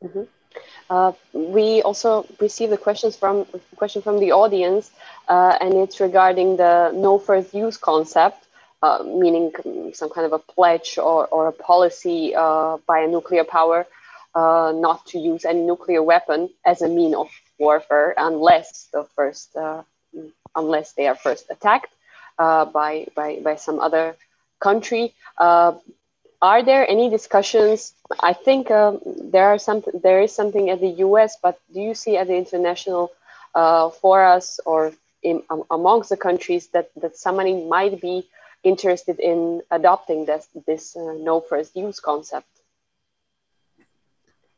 [0.03, 0.23] Mm-hmm.
[0.89, 3.45] Uh, we also received a questions from
[3.77, 4.91] question from the audience,
[5.29, 8.45] uh, and it's regarding the no first use concept,
[8.83, 9.51] uh, meaning
[9.93, 13.87] some kind of a pledge or, or a policy uh, by a nuclear power
[14.35, 17.29] uh, not to use any nuclear weapon as a mean of
[17.65, 19.83] warfare unless the first uh,
[20.55, 21.93] unless they are first attacked
[22.37, 24.15] uh, by, by by some other
[24.59, 25.13] country.
[25.37, 25.73] Uh,
[26.41, 27.93] are there any discussions?
[28.19, 29.83] I think um, there are some.
[29.93, 33.11] There is something at the U.S., but do you see at the international
[33.53, 38.27] uh, for us or in, um, amongst the countries that that somebody might be
[38.63, 42.47] interested in adopting this this uh, no first use concept?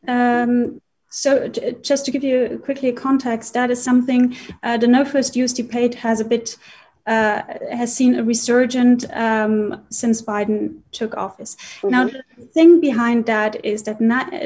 [0.07, 0.81] Um,
[1.15, 5.35] so just to give you quickly a context, that is something uh, the no first
[5.35, 6.57] use debate has a bit
[7.05, 11.55] uh, has seen a resurgent um, since Biden took office.
[11.55, 11.89] Mm-hmm.
[11.89, 13.99] Now, the thing behind that is that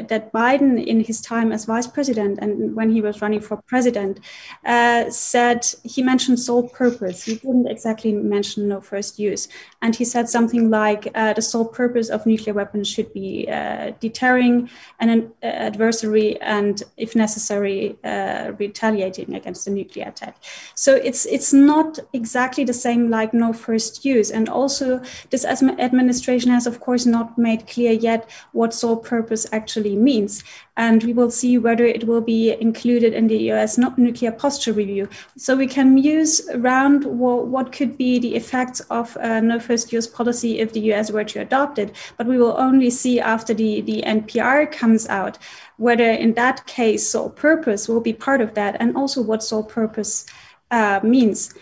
[0.08, 4.20] that Biden, in his time as vice president and when he was running for president,
[4.64, 7.18] uh, said he mentioned sole purpose.
[7.24, 9.48] He didn't exactly mention no first use,
[9.82, 13.92] and he said something like uh, the sole purpose of nuclear weapons should be uh,
[14.00, 14.70] deterring
[15.00, 20.36] an adversary and, if necessary, uh, retaliating against a nuclear attack.
[20.74, 24.30] So it's it's not exactly exactly the same like no first use.
[24.30, 25.00] And also,
[25.30, 30.44] this administration has, of course, not made clear yet what sole purpose actually means.
[30.76, 35.08] And we will see whether it will be included in the US nuclear posture review.
[35.36, 40.06] So we can muse around what could be the effects of a no first use
[40.06, 41.94] policy if the US were to adopt it.
[42.16, 45.38] But we will only see after the, the NPR comes out
[45.78, 49.62] whether in that case sole purpose will be part of that and also what sole
[49.62, 50.26] purpose
[50.70, 51.54] uh, means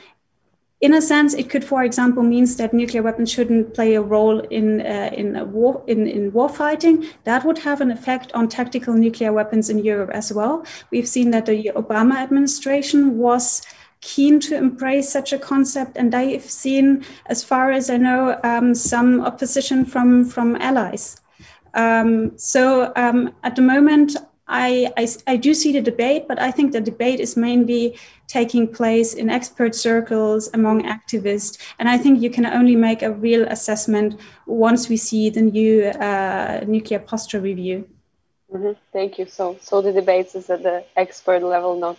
[0.80, 4.40] in a sense, it could, for example, means that nuclear weapons shouldn't play a role
[4.40, 7.06] in uh, in war in, in war fighting.
[7.24, 10.66] That would have an effect on tactical nuclear weapons in Europe as well.
[10.90, 13.62] We've seen that the Obama administration was
[14.02, 18.74] keen to embrace such a concept, and I've seen, as far as I know, um,
[18.74, 21.20] some opposition from from allies.
[21.72, 24.16] Um, so um, at the moment,
[24.48, 27.98] I, I, I, do see the debate, but I think the debate is mainly
[28.28, 31.59] taking place in expert circles among activists.
[31.81, 35.86] And I think you can only make a real assessment once we see the new
[35.86, 37.89] uh, nuclear posture review.
[38.52, 38.73] Mm-hmm.
[38.93, 39.27] Thank you.
[39.27, 41.98] So, so the debates is at the expert level, not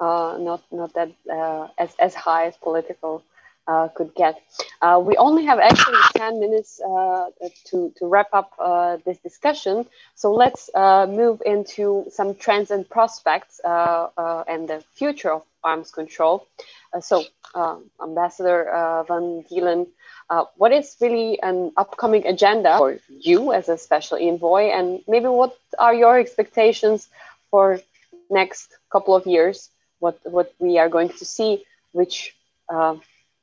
[0.00, 3.22] uh, not not that uh, as as high as political
[3.66, 4.40] uh, could get.
[4.80, 7.26] Uh, we only have actually 10 minutes uh,
[7.66, 9.86] to, to wrap up uh, this discussion.
[10.14, 14.08] So let's uh, move into some trends and prospects uh,
[14.48, 16.46] and the future of arms control.
[17.00, 17.24] so,
[18.02, 18.68] Ambassador
[19.08, 19.86] Van Deelen,
[20.56, 25.56] what is really an upcoming agenda for you as a special envoy, and maybe what
[25.78, 27.08] are your expectations
[27.50, 27.80] for
[28.30, 29.70] next couple of years?
[29.98, 32.36] What what we are going to see, which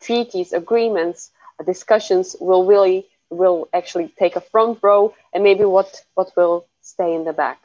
[0.05, 1.31] treaties, agreements,
[1.65, 7.13] discussions will really will actually take a front row, and maybe what what will stay
[7.15, 7.59] in the back.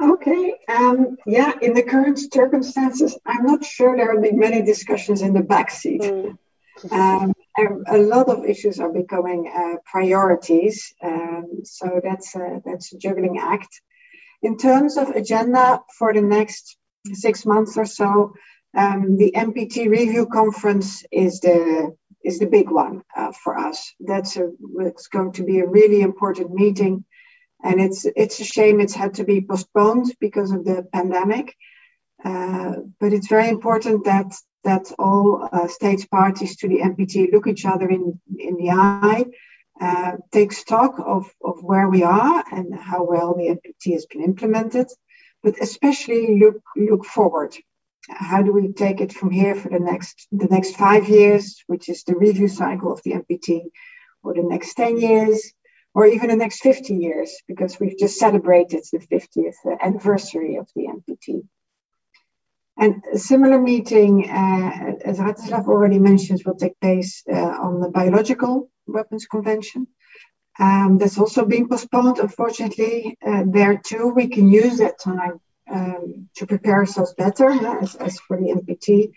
[0.00, 0.54] Okay.
[0.68, 5.32] Um, yeah, in the current circumstances, I'm not sure there will be many discussions in
[5.32, 6.02] the backseat.
[6.02, 6.38] Mm.
[6.92, 7.32] Um,
[7.88, 13.38] a lot of issues are becoming uh, priorities, um, so that's a, that's a juggling
[13.40, 13.80] act.
[14.42, 16.76] In terms of agenda for the next
[17.14, 18.34] six months or so,
[18.76, 21.94] um, the NPT review conference is the
[22.24, 23.94] is the big one uh, for us.
[24.00, 27.04] That's a, it's going to be a really important meeting
[27.62, 31.54] and it's it's a shame it's had to be postponed because of the pandemic.
[32.24, 34.32] Uh, but it's very important that
[34.64, 39.24] that all uh, states parties to the NPT look each other in in the eye,
[39.80, 44.22] uh, take stock of of where we are and how well the NPT has been
[44.22, 44.86] implemented,
[45.42, 47.54] but especially look look forward.
[48.08, 51.88] How do we take it from here for the next the next five years, which
[51.88, 53.70] is the review cycle of the NPT,
[54.22, 55.52] or the next ten years?
[55.94, 60.86] or even the next 50 years, because we've just celebrated the 50th anniversary of the
[60.86, 61.42] NPT.
[62.78, 67.88] And a similar meeting, uh, as Rastislav already mentioned, will take place uh, on the
[67.88, 69.88] Biological Weapons Convention.
[70.58, 73.16] Um, that's also being postponed, unfortunately.
[73.24, 75.40] Uh, there too, we can use that time
[75.70, 79.12] um, to prepare ourselves better, as, as, for the NPT.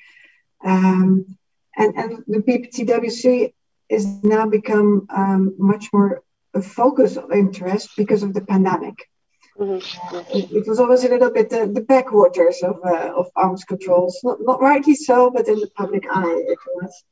[0.63, 1.37] Um,
[1.75, 3.53] and, and the BTWC
[3.89, 6.23] is now become um, much more
[6.53, 9.09] a focus of interest because of the pandemic.
[9.57, 10.15] Mm-hmm.
[10.15, 13.63] Uh, it, it, was always a little bit the, the backwaters of, uh, of arms
[13.63, 17.03] controls, not, not rightly so, but in the public eye it was.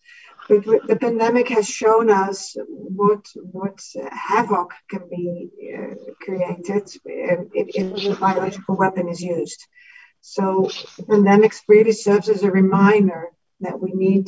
[0.49, 3.23] But the pandemic has shown us what
[3.57, 3.79] what
[4.11, 5.93] havoc can be uh,
[6.25, 9.61] created if, if a biological weapon is used.
[10.21, 13.29] So the pandemic really serves as a reminder
[13.61, 14.27] that we need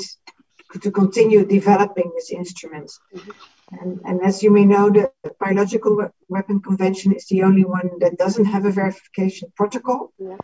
[0.79, 2.99] to continue developing these instruments.
[3.13, 3.31] Mm-hmm.
[3.79, 8.17] And, and, as you may know, the Biological Weapon Convention is the only one that
[8.17, 10.11] doesn't have a verification protocol.
[10.19, 10.37] Yeah.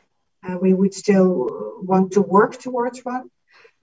[0.47, 1.49] Uh, we would still
[1.81, 3.29] want to work towards one.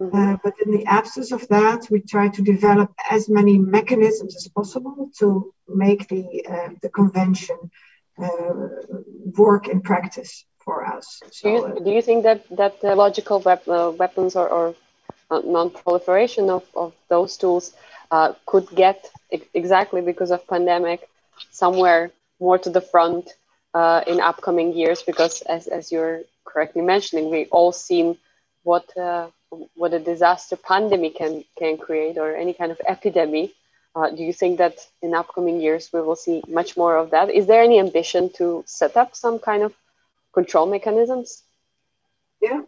[0.01, 4.49] Uh, but in the absence of that, we try to develop as many mechanisms as
[4.49, 7.57] possible to make the, uh, the convention
[8.23, 8.55] uh,
[9.37, 11.21] work in practice for us.
[11.31, 14.49] So, do, you, uh, do you think that, that the logical wep- uh, weapons or,
[14.49, 14.75] or
[15.31, 17.73] non-proliferation of, of those tools
[18.11, 19.07] uh, could get
[19.55, 21.09] exactly because of pandemic
[21.51, 22.11] somewhere
[22.41, 23.31] more to the front
[23.75, 28.17] uh, in upcoming years because as, as you're correctly mentioning we all seen
[28.63, 29.29] what uh,
[29.75, 33.51] what a disaster pandemic can can create or any kind of epidemic
[33.97, 37.31] uh, do you think that in upcoming years we will see much more of that?
[37.31, 39.73] Is there any ambition to set up some kind of
[40.33, 41.43] control mechanisms?
[42.41, 42.63] Yeah.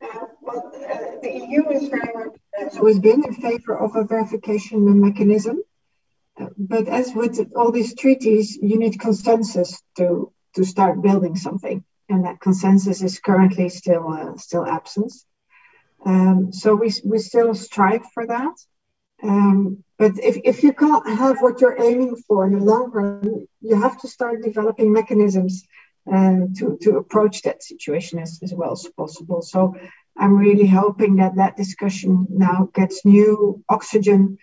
[0.00, 4.04] Uh, well, uh, the EU is very much has always been in favor of a
[4.04, 5.62] verification mechanism,
[6.40, 11.84] uh, but as with all these treaties, you need consensus to to start building something,
[12.08, 15.12] and that consensus is currently still uh, still absent.
[16.04, 18.54] Um, so we we still strive for that.
[19.22, 23.46] Um, but if, if you can't have what you're aiming for in the long run,
[23.60, 25.64] you have to start developing mechanisms
[26.10, 29.42] um, to, to approach that situation as, as well as possible.
[29.42, 29.74] So
[30.16, 34.38] I'm really hoping that that discussion now gets new oxygen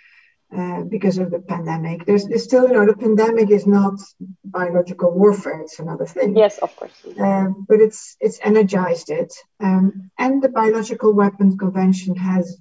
[0.56, 2.06] uh, because of the pandemic.
[2.06, 4.00] There's, there's, still, you know, the pandemic is not
[4.44, 6.36] biological warfare; it's another thing.
[6.36, 6.94] Yes, of course.
[7.20, 12.58] Um, but it's it's energized it, um, and the Biological Weapons Convention has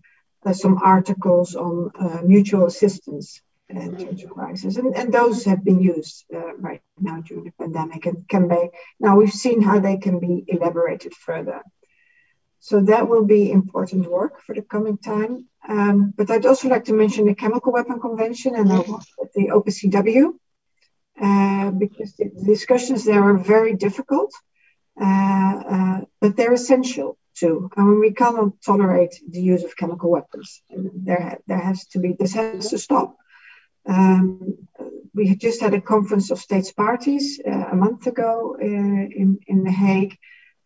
[0.47, 4.77] uh, some articles on uh, mutual assistance in terms of crisis.
[4.77, 8.70] And, and those have been used uh, right now during the pandemic and can be,
[9.01, 11.62] now we've seen how they can be elaborated further.
[12.61, 15.47] So that will be important work for the coming time.
[15.69, 20.35] Um, but I'd also like to mention the Chemical Weapon Convention and the OPCW,
[21.20, 24.32] uh, because the discussions there are very difficult,
[25.01, 27.70] uh, uh, but they're essential too.
[27.77, 30.62] I mean, we cannot tolerate the use of chemical weapons.
[30.70, 33.16] There, there has to be, this has to stop.
[33.86, 34.69] Um,
[35.15, 39.65] we just had a conference of states parties uh, a month ago uh, in, in
[39.65, 40.19] The Hague.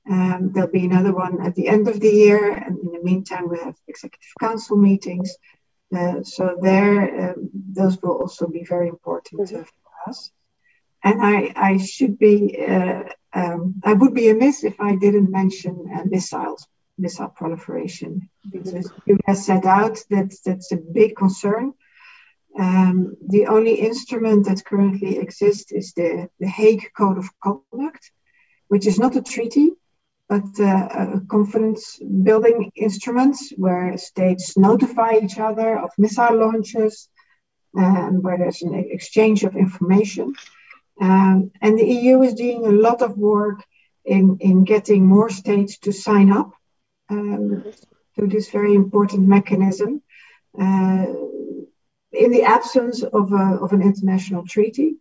[0.08, 2.52] Um, there'll be another one at the end of the year.
[2.52, 5.36] And in the meantime, we have executive council meetings.
[5.94, 10.30] Uh, so there, um, those will also be very important uh, for us.
[11.04, 15.86] And I, I should be, uh, um, I would be amiss if I didn't mention
[15.94, 16.66] uh, missiles,
[16.98, 21.72] missile proliferation, because you have set out that that's a big concern.
[22.58, 28.10] Um, the only instrument that currently exists is the, the Hague Code of Conduct,
[28.66, 29.72] which is not a treaty,
[30.28, 37.08] but uh, a confidence building instruments where states notify each other of missile launches
[37.74, 40.34] and where there's an exchange of information.
[41.00, 43.64] Um, and the EU is doing a lot of work
[44.04, 46.52] in, in getting more states to sign up
[47.08, 47.64] um,
[48.16, 50.02] to this very important mechanism
[50.60, 51.06] uh,
[52.12, 54.96] in the absence of, a, of an international treaty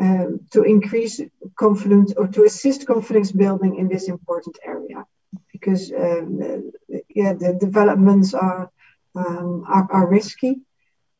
[0.00, 1.20] um, to increase
[1.56, 5.04] confidence or to assist confidence building in this important area
[5.52, 6.72] because um,
[7.08, 8.70] yeah, the developments are,
[9.14, 10.60] um, are, are risky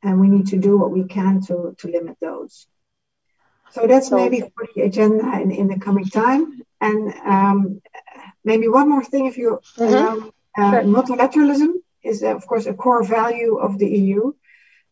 [0.03, 2.67] and we need to do what we can to, to limit those.
[3.71, 6.63] So that's so, maybe for the agenda in, in the coming time.
[6.81, 7.83] And um,
[8.45, 9.83] maybe one more thing, if you mm-hmm.
[9.83, 10.83] allow, uh, sure.
[10.83, 14.33] multilateralism is, of course, a core value of the EU.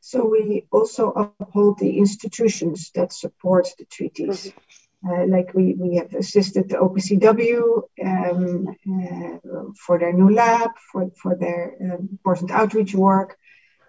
[0.00, 4.46] So we also uphold the institutions that support the treaties.
[4.46, 4.58] Mm-hmm.
[5.02, 11.10] Uh, like we, we have assisted the OPCW um, uh, for their new lab, for,
[11.22, 13.38] for their um, important outreach work.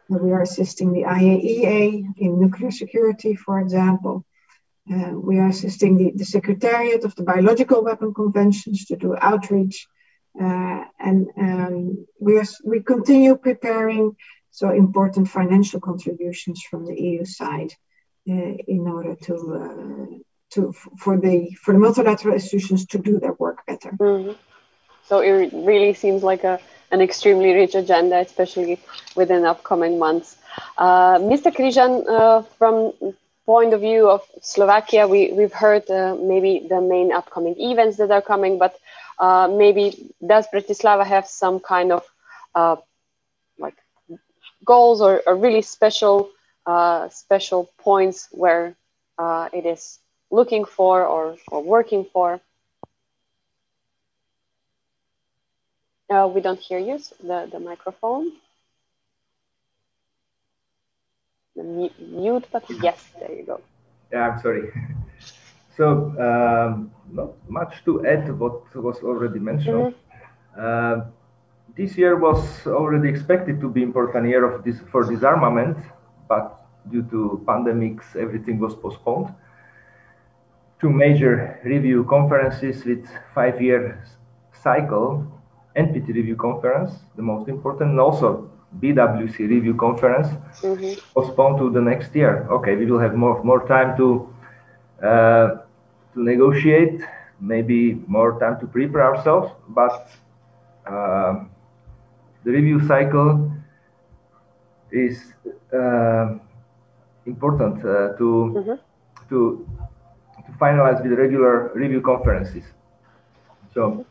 [0.09, 4.25] Uh, we are assisting the IAEA in nuclear security, for example.
[4.89, 9.87] Uh, we are assisting the, the Secretariat of the Biological Weapon Conventions to do outreach.
[10.39, 14.15] Uh, and um, we, are, we continue preparing
[14.51, 17.73] so important financial contributions from the EU side
[18.29, 20.17] uh, in order to uh,
[20.51, 23.91] to for the for the multilateral institutions to do their work better.
[23.91, 24.33] Mm-hmm.
[25.07, 26.59] So it really seems like a
[26.91, 28.77] an extremely rich agenda, especially
[29.15, 30.35] within upcoming months.
[30.77, 31.55] Uh, Mr.
[31.55, 32.93] Križan, uh, from
[33.45, 38.11] point of view of Slovakia, we, we've heard uh, maybe the main upcoming events that
[38.11, 38.77] are coming, but
[39.19, 42.03] uh, maybe does Bratislava have some kind of
[44.65, 46.29] goals or, or really special
[46.65, 48.75] uh, special points where
[49.53, 49.99] it is
[50.31, 52.39] looking for or, or working for.
[56.09, 58.31] Uh, we don't hear you, the, the microphone.
[61.55, 63.61] The mute button, yes, there you go.
[64.11, 64.71] Yeah, I'm sorry.
[65.77, 69.95] So, um, not much to add to what was already mentioned.
[69.95, 69.95] Mm
[70.55, 71.11] -hmm.
[71.75, 75.77] This year was already expected to be important year of this for disarmament,
[76.27, 79.33] but due to pandemics, everything was postponed
[80.81, 84.03] two major review conferences with five-year
[84.51, 85.23] cycle,
[85.77, 88.49] NPT review conference, the most important, and also
[88.79, 90.27] BWC review conference,
[90.61, 90.99] mm-hmm.
[91.13, 92.47] postponed to the next year.
[92.49, 94.07] Okay, we will have more more time to
[95.03, 95.47] uh,
[96.13, 97.01] to negotiate,
[97.39, 100.09] maybe more time to prepare ourselves, but
[100.87, 101.45] uh,
[102.43, 103.51] the review cycle
[104.91, 105.33] is
[105.73, 106.35] uh,
[107.25, 108.75] important uh, to mm-hmm.
[109.29, 109.67] to
[110.45, 112.63] to finalize with regular review conferences.
[113.73, 114.05] So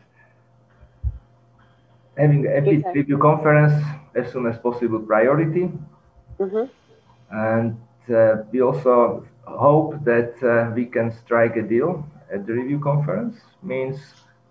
[2.16, 3.01] having a exactly.
[3.01, 3.74] review conference
[4.15, 5.70] as soon as possible priority.
[6.39, 6.65] Mm-hmm.
[7.31, 7.77] And
[8.15, 13.36] uh, we also hope that uh, we can strike a deal at the review conference,
[13.62, 13.98] means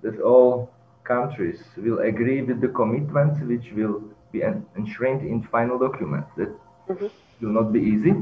[0.01, 0.69] that all
[1.09, 3.97] countries will agree with the commitments which will
[4.31, 4.39] be
[4.77, 6.25] enshrined in final document.
[6.37, 6.51] That
[6.87, 7.07] mm-hmm.
[7.41, 8.13] will not be easy.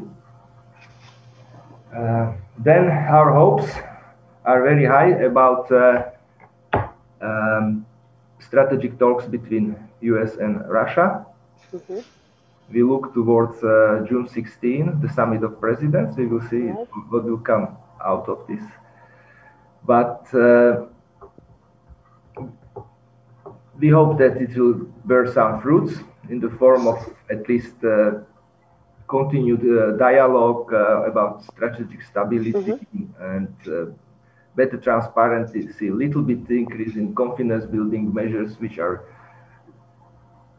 [1.96, 2.84] Uh, then
[3.16, 3.70] our hopes
[4.46, 6.12] are very high about uh,
[7.22, 7.86] um,
[8.40, 11.26] strategic talks between US and Russia.
[11.74, 12.00] Mm-hmm.
[12.74, 16.18] We look towards uh, June 16, the summit of presidents.
[16.18, 16.66] We will see
[17.12, 18.64] what will come out of this.
[19.86, 20.88] But uh,
[23.80, 24.76] we hope that it will
[25.06, 25.94] bear some fruits
[26.30, 26.98] in the form of
[27.30, 28.12] at least uh,
[29.08, 33.06] continued uh, dialogue uh, about strategic stability mm-hmm.
[33.22, 33.92] and uh,
[34.56, 39.06] better transparency, a little bit increase in confidence building measures, which are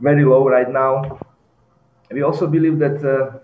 [0.01, 1.19] very low right now.
[2.11, 3.39] We also believe that uh,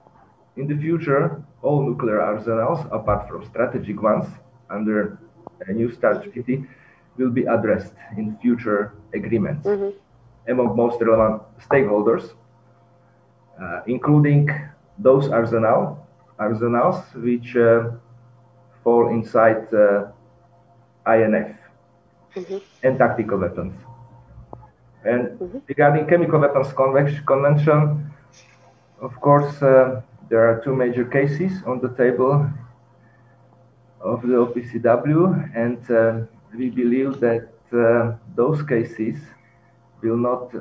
[0.57, 4.27] in the future, all nuclear arsenals, apart from strategic ones
[4.71, 5.19] under
[5.67, 6.65] a new START treaty,
[7.17, 9.91] will be addressed in future agreements mm-hmm.
[10.51, 12.33] among most relevant stakeholders,
[13.61, 14.51] uh, including
[14.99, 16.07] those arsenal,
[16.39, 17.91] arsenals which uh,
[18.83, 20.07] fall inside uh,
[21.07, 21.57] INF
[22.35, 22.59] mm-hmm.
[22.83, 23.75] and tactical weapons.
[25.05, 25.59] And mm-hmm.
[25.69, 28.11] regarding chemical weapons convention,
[29.01, 30.01] of course, uh,
[30.31, 32.51] there are two major cases on the table
[34.01, 36.27] of the OPCW, and uh,
[36.57, 39.19] we believe that uh, those cases
[40.03, 40.53] will not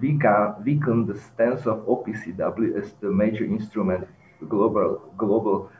[0.00, 4.06] weaken, weaken the stance of OPCW as the major instrument
[4.48, 5.70] global global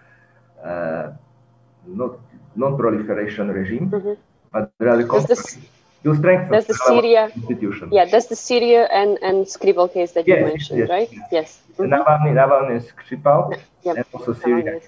[0.65, 1.13] uh,
[1.87, 2.19] not
[2.57, 4.15] non-proliferation regime, mm-hmm.
[4.53, 5.59] but rather this,
[6.03, 7.91] to strengthen that's the Syria institution.
[7.93, 11.11] Yeah, that's the Syria and and Skripal case that yes, you mentioned, yes, right?
[11.13, 11.29] Yes.
[11.31, 11.61] yes.
[11.79, 11.93] Mm-hmm.
[11.93, 13.97] Navalny, Navalny Skripal, yep.
[13.97, 14.81] and also Syria.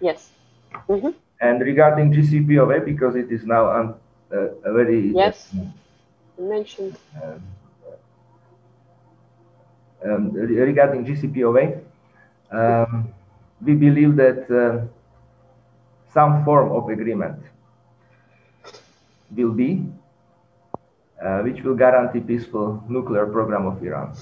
[0.00, 0.30] Yes.
[0.88, 1.10] Mm-hmm.
[1.42, 3.94] And regarding JCPOA, because it is now un-
[4.30, 5.52] a, a very yes
[6.38, 6.96] mentioned.
[7.22, 7.42] Um,
[10.04, 11.80] um, regarding JCPOA,
[12.52, 13.12] um,
[13.60, 14.86] we believe that uh,
[16.12, 17.38] some form of agreement
[19.34, 19.84] will be,
[21.22, 24.14] uh, which will guarantee peaceful nuclear program of Iran.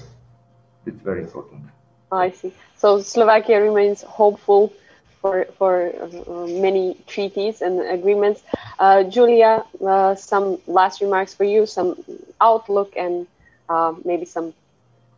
[0.85, 1.63] It's very important.
[2.11, 2.53] I see.
[2.75, 4.73] So Slovakia remains hopeful
[5.21, 8.41] for for uh, many treaties and agreements.
[8.79, 12.03] Uh, Julia, uh, some last remarks for you, some
[12.39, 13.27] outlook and
[13.69, 14.53] uh, maybe some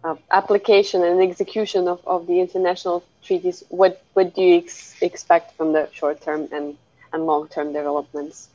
[0.03, 5.55] uh, application and execution of, of the international treaties, what, what do you ex expect
[5.55, 6.77] from the short term and,
[7.13, 8.49] and long term developments?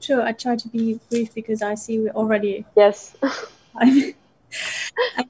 [0.00, 2.66] Sure, I try to be brief because I see we're already.
[2.76, 3.16] Yes.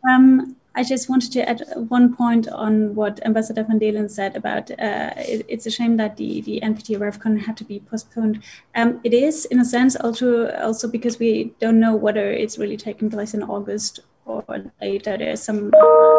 [0.08, 4.70] um, I just wanted to add one point on what Ambassador van Deelen said about
[4.72, 8.42] uh, it, it's a shame that the, the NPT RevCon had to be postponed.
[8.74, 12.76] Um, it is, in a sense, also, also because we don't know whether it's really
[12.76, 14.44] taking place in August or
[14.80, 15.16] later.
[15.16, 15.72] There's some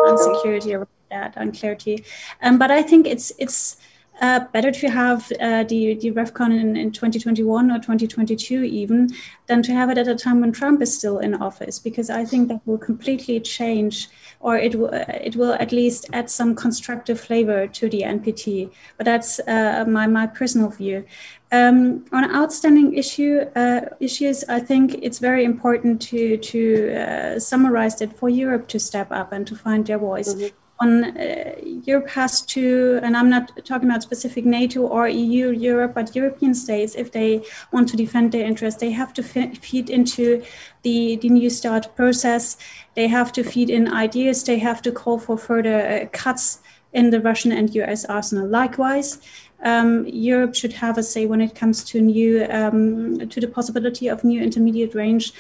[0.08, 2.06] insecurity around that, unclarity.
[2.42, 3.78] Um, but I think it's it's
[4.22, 9.10] uh, better to have uh, the, the RevCon in, in 2021 or 2022 even
[9.48, 12.26] than to have it at a time when Trump is still in office, because I
[12.26, 14.10] think that will completely change,
[14.40, 18.72] or it will it will at least add some constructive flavor to the NPT.
[18.98, 21.06] But that's uh, my my personal view.
[21.52, 27.98] Um, on outstanding issue uh, issues, I think it's very important to to uh, summarize
[27.98, 30.34] that for Europe to step up and to find their voice.
[30.34, 35.52] Mm-hmm on uh, Europe has to, and I'm not talking about specific NATO or EU,
[35.52, 39.90] Europe, but European states, if they want to defend their interests, they have to feed
[39.90, 40.44] into
[40.82, 42.58] the, the New START process.
[42.96, 44.44] They have to feed in ideas.
[44.44, 46.60] They have to call for further uh, cuts
[46.92, 48.48] in the Russian and US arsenal.
[48.48, 49.20] Likewise,
[49.64, 54.10] um, Europe should have a say when it comes to new, um, to the possibility
[54.10, 55.34] of new intermediate range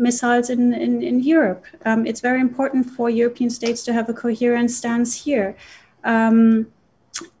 [0.00, 1.64] missiles in, in, in Europe.
[1.84, 5.56] Um, it's very important for European states to have a coherent stance here.
[6.02, 6.66] Um,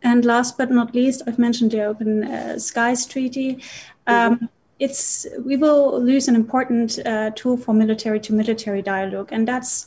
[0.02, 3.62] and last but not least, I've mentioned the Open uh, Skies Treaty.
[4.06, 4.44] Um, mm-hmm.
[4.78, 9.86] It's we will lose an important uh, tool for military to military dialogue, and that's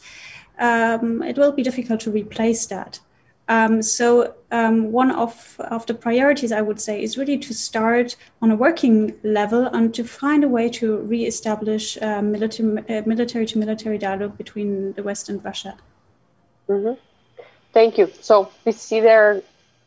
[0.59, 2.99] um, it will be difficult to replace that.
[3.49, 8.15] Um, so um, one of, of the priorities I would say is really to start
[8.41, 13.45] on a working level and to find a way to re-establish uh, military, uh, military
[13.47, 15.75] to military dialogue between the West and Russia.
[16.69, 16.93] Mm-hmm.
[17.73, 18.09] Thank you.
[18.21, 19.41] So we see there are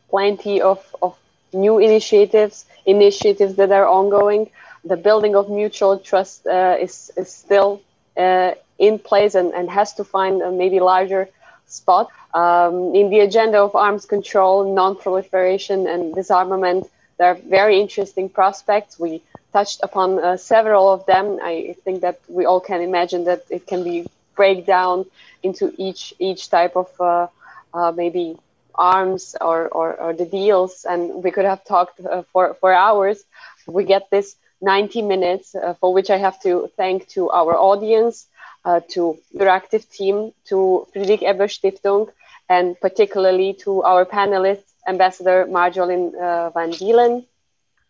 [0.09, 1.17] plenty of, of
[1.51, 4.51] new initiatives, initiatives that are ongoing.
[4.83, 7.81] The building of mutual trust uh, is, is still
[8.15, 11.29] uh, in place and, and has to find a maybe larger
[11.67, 12.09] spot.
[12.33, 18.99] Um, in the agenda of arms control, non-proliferation, and disarmament, there are very interesting prospects.
[18.99, 19.21] We
[19.53, 21.39] touched upon uh, several of them.
[21.41, 25.05] I think that we all can imagine that it can be break down
[25.43, 27.27] into each each type of uh,
[27.73, 28.37] uh, maybe
[28.75, 33.23] arms or, or, or, the deals, and we could have talked uh, for for hours.
[33.65, 38.27] We get this 90 minutes, uh, for which I have to thank to our audience
[38.67, 42.09] uh, to your active team, to Friedrich Ebert Stiftung,
[42.49, 47.25] and particularly to our panelists, Ambassador Marjolijn uh, van Deelen,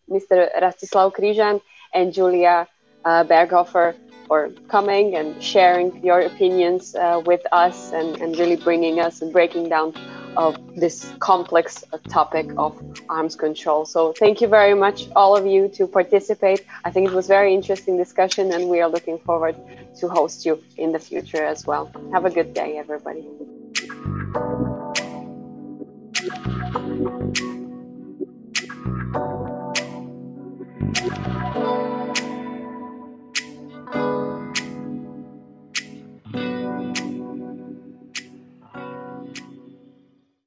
[0.08, 0.48] Mr.
[0.62, 1.60] Rastislav Križan,
[1.92, 2.68] and Julia
[3.04, 3.94] uh, Berghofer
[4.26, 9.32] for coming and sharing your opinions uh, with us and, and really bringing us and
[9.32, 9.92] breaking down
[10.36, 13.84] of this complex topic of arms control.
[13.84, 16.64] So thank you very much, all of you, to participate.
[16.84, 19.56] I think it was very interesting discussion, and we are looking forward
[20.00, 21.90] to host you in the future as well.
[22.12, 23.26] Have a good day, everybody.